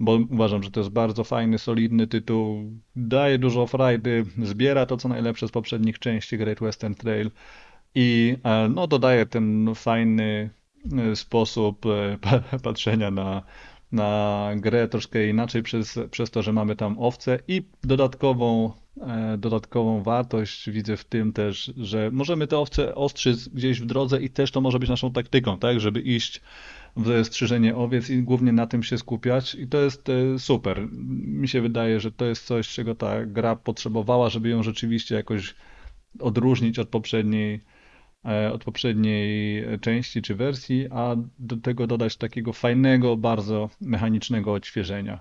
bo 0.00 0.18
uważam, 0.30 0.62
że 0.62 0.70
to 0.70 0.80
jest 0.80 0.90
bardzo 0.90 1.24
fajny, 1.24 1.58
solidny 1.58 2.06
tytuł, 2.06 2.72
daje 2.96 3.38
dużo 3.38 3.66
frajdy, 3.66 4.24
zbiera 4.42 4.86
to 4.86 4.96
co 4.96 5.08
najlepsze 5.08 5.48
z 5.48 5.50
poprzednich 5.50 5.98
części 5.98 6.38
Great 6.38 6.60
Western 6.60 6.94
Trail 6.94 7.30
i 7.94 8.36
e, 8.44 8.68
no, 8.68 8.86
dodaje 8.86 9.26
ten 9.26 9.74
fajny 9.74 10.50
e, 10.98 11.16
sposób 11.16 11.86
e, 11.86 12.18
patrzenia 12.62 13.10
na, 13.10 13.42
na 13.92 14.50
grę 14.56 14.88
troszkę 14.88 15.28
inaczej 15.28 15.62
przez, 15.62 15.98
przez 16.10 16.30
to, 16.30 16.42
że 16.42 16.52
mamy 16.52 16.76
tam 16.76 16.98
owce 16.98 17.38
i 17.48 17.62
dodatkową 17.82 18.72
E, 19.00 19.38
dodatkową 19.38 20.02
wartość 20.02 20.70
widzę 20.70 20.96
w 20.96 21.04
tym 21.04 21.32
też, 21.32 21.72
że 21.76 22.10
możemy 22.12 22.46
te 22.46 22.58
owce 22.58 22.94
ostrzyc 22.94 23.48
gdzieś 23.48 23.80
w 23.80 23.86
drodze 23.86 24.22
i 24.22 24.30
też 24.30 24.50
to 24.50 24.60
może 24.60 24.78
być 24.78 24.88
naszą 24.90 25.12
taktyką, 25.12 25.58
tak, 25.58 25.80
żeby 25.80 26.00
iść 26.00 26.40
w 26.96 27.24
strzyżenie 27.24 27.76
owiec 27.76 28.10
i 28.10 28.22
głównie 28.22 28.52
na 28.52 28.66
tym 28.66 28.82
się 28.82 28.98
skupiać 28.98 29.54
i 29.54 29.68
to 29.68 29.78
jest 29.78 30.08
e, 30.08 30.38
super. 30.38 30.88
Mi 31.26 31.48
się 31.48 31.60
wydaje, 31.60 32.00
że 32.00 32.12
to 32.12 32.24
jest 32.24 32.46
coś, 32.46 32.68
czego 32.68 32.94
ta 32.94 33.26
gra 33.26 33.56
potrzebowała, 33.56 34.28
żeby 34.30 34.48
ją 34.48 34.62
rzeczywiście 34.62 35.14
jakoś 35.14 35.54
odróżnić 36.20 36.78
od 36.78 36.88
poprzedniej, 36.88 37.60
od 38.52 38.64
poprzedniej 38.64 39.64
części 39.80 40.22
czy 40.22 40.34
wersji, 40.34 40.86
a 40.90 41.16
do 41.38 41.56
tego 41.56 41.86
dodać 41.86 42.16
takiego 42.16 42.52
fajnego, 42.52 43.16
bardzo 43.16 43.70
mechanicznego 43.80 44.52
odświeżenia. 44.52 45.20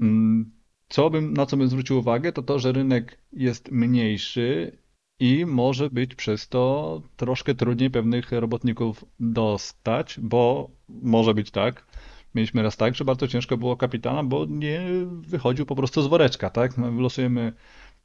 Mm, 0.00 0.52
co 0.88 1.10
bym, 1.10 1.32
na 1.32 1.46
co 1.46 1.56
bym 1.56 1.68
zwrócił 1.68 1.98
uwagę, 1.98 2.32
to 2.32 2.42
to, 2.42 2.58
że 2.58 2.72
rynek 2.72 3.18
jest 3.32 3.70
mniejszy 3.72 4.78
i 5.20 5.46
może 5.46 5.90
być 5.90 6.14
przez 6.14 6.48
to 6.48 7.02
troszkę 7.16 7.54
trudniej 7.54 7.90
pewnych 7.90 8.32
robotników 8.32 9.04
dostać, 9.20 10.20
bo 10.22 10.70
może 10.88 11.34
być 11.34 11.50
tak. 11.50 11.86
Mieliśmy 12.34 12.62
raz 12.62 12.76
tak, 12.76 12.94
że 12.94 13.04
bardzo 13.04 13.28
ciężko 13.28 13.56
było 13.56 13.76
kapitana, 13.76 14.24
bo 14.24 14.46
nie 14.48 14.82
wychodził 15.06 15.66
po 15.66 15.76
prostu 15.76 16.02
z 16.02 16.06
woreczka, 16.06 16.50
tak? 16.50 16.78
My 16.78 16.92
wylosujemy 16.92 17.52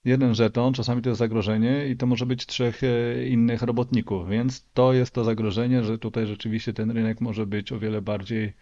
jeden 0.05 0.35
żeton, 0.35 0.73
czasami 0.73 1.01
to 1.01 1.09
jest 1.09 1.19
zagrożenie 1.19 1.87
i 1.87 1.97
to 1.97 2.05
może 2.05 2.25
być 2.25 2.45
trzech 2.45 2.81
e, 2.83 3.27
innych 3.27 3.61
robotników, 3.61 4.29
więc 4.29 4.69
to 4.73 4.93
jest 4.93 5.13
to 5.13 5.23
zagrożenie, 5.23 5.83
że 5.83 5.97
tutaj 5.97 6.27
rzeczywiście 6.27 6.73
ten 6.73 6.91
rynek 6.91 7.21
może 7.21 7.45
być 7.45 7.71
o 7.71 7.79
wiele 7.79 8.01
bardziej 8.01 8.53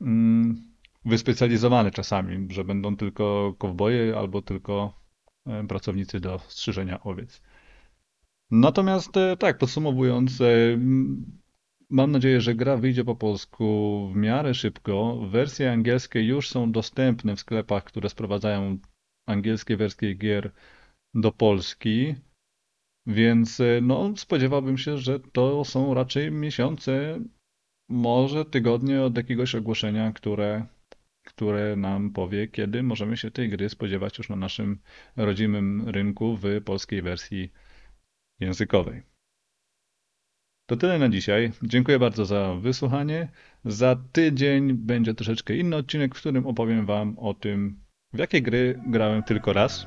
mm, 0.00 0.62
wyspecjalizowane 1.04 1.90
czasami, 1.90 2.48
że 2.50 2.64
będą 2.64 2.96
tylko 2.96 3.54
kowboje 3.58 4.18
albo 4.18 4.42
tylko 4.42 5.00
e, 5.46 5.66
pracownicy 5.66 6.20
do 6.20 6.38
strzyżenia 6.38 7.02
owiec. 7.02 7.42
Natomiast 8.50 9.16
e, 9.16 9.36
tak, 9.36 9.58
podsumowując, 9.58 10.38
mam 11.90 12.10
nadzieję, 12.10 12.40
że 12.40 12.54
gra 12.54 12.76
wyjdzie 12.76 13.04
po 13.04 13.16
polsku 13.16 14.08
w 14.12 14.16
miarę 14.16 14.54
szybko. 14.54 15.16
Wersje 15.30 15.72
angielskie 15.72 16.22
już 16.22 16.48
są 16.48 16.72
dostępne 16.72 17.36
w 17.36 17.40
sklepach, 17.40 17.84
które 17.84 18.08
sprowadzają 18.08 18.78
angielskie 19.30 19.76
wersje 19.76 20.14
gier 20.14 20.50
do 21.14 21.32
Polski. 21.32 22.14
Więc 23.06 23.62
no, 23.82 24.16
spodziewałbym 24.16 24.78
się, 24.78 24.98
że 24.98 25.20
to 25.20 25.64
są 25.64 25.94
raczej 25.94 26.30
miesiące 26.30 27.20
może 27.90 28.44
tygodnie 28.44 29.02
od 29.02 29.16
jakiegoś 29.16 29.54
ogłoszenia, 29.54 30.12
które, 30.12 30.66
które 31.26 31.76
nam 31.76 32.10
powie, 32.10 32.48
kiedy 32.48 32.82
możemy 32.82 33.16
się 33.16 33.30
tej 33.30 33.48
gry 33.48 33.68
spodziewać 33.68 34.18
już 34.18 34.28
na 34.28 34.36
naszym 34.36 34.78
rodzimym 35.16 35.88
rynku 35.88 36.36
w 36.36 36.44
polskiej 36.64 37.02
wersji 37.02 37.52
językowej. 38.40 39.02
To 40.66 40.76
tyle 40.76 40.98
na 40.98 41.08
dzisiaj. 41.08 41.52
Dziękuję 41.62 41.98
bardzo 41.98 42.24
za 42.24 42.54
wysłuchanie. 42.54 43.28
Za 43.64 43.96
tydzień 44.12 44.72
będzie 44.72 45.14
troszeczkę 45.14 45.56
inny 45.56 45.76
odcinek, 45.76 46.14
w 46.14 46.18
którym 46.18 46.46
opowiem 46.46 46.86
Wam 46.86 47.18
o 47.18 47.34
tym, 47.34 47.80
w 48.12 48.18
jakie 48.18 48.42
gry 48.42 48.80
grałem 48.86 49.22
tylko 49.22 49.52
raz, 49.52 49.86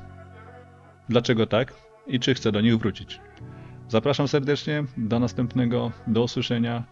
dlaczego 1.10 1.48
tak 1.48 1.74
i 2.08 2.20
czy 2.20 2.34
chcę 2.34 2.52
do 2.52 2.62
nich 2.62 2.78
wrócić. 2.78 3.20
Zapraszam 3.88 4.28
serdecznie, 4.28 4.84
do 4.98 5.20
następnego, 5.20 5.92
do 6.08 6.24
usłyszenia. 6.24 6.84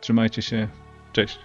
Trzymajcie 0.00 0.42
się, 0.42 0.68
cześć. 1.12 1.38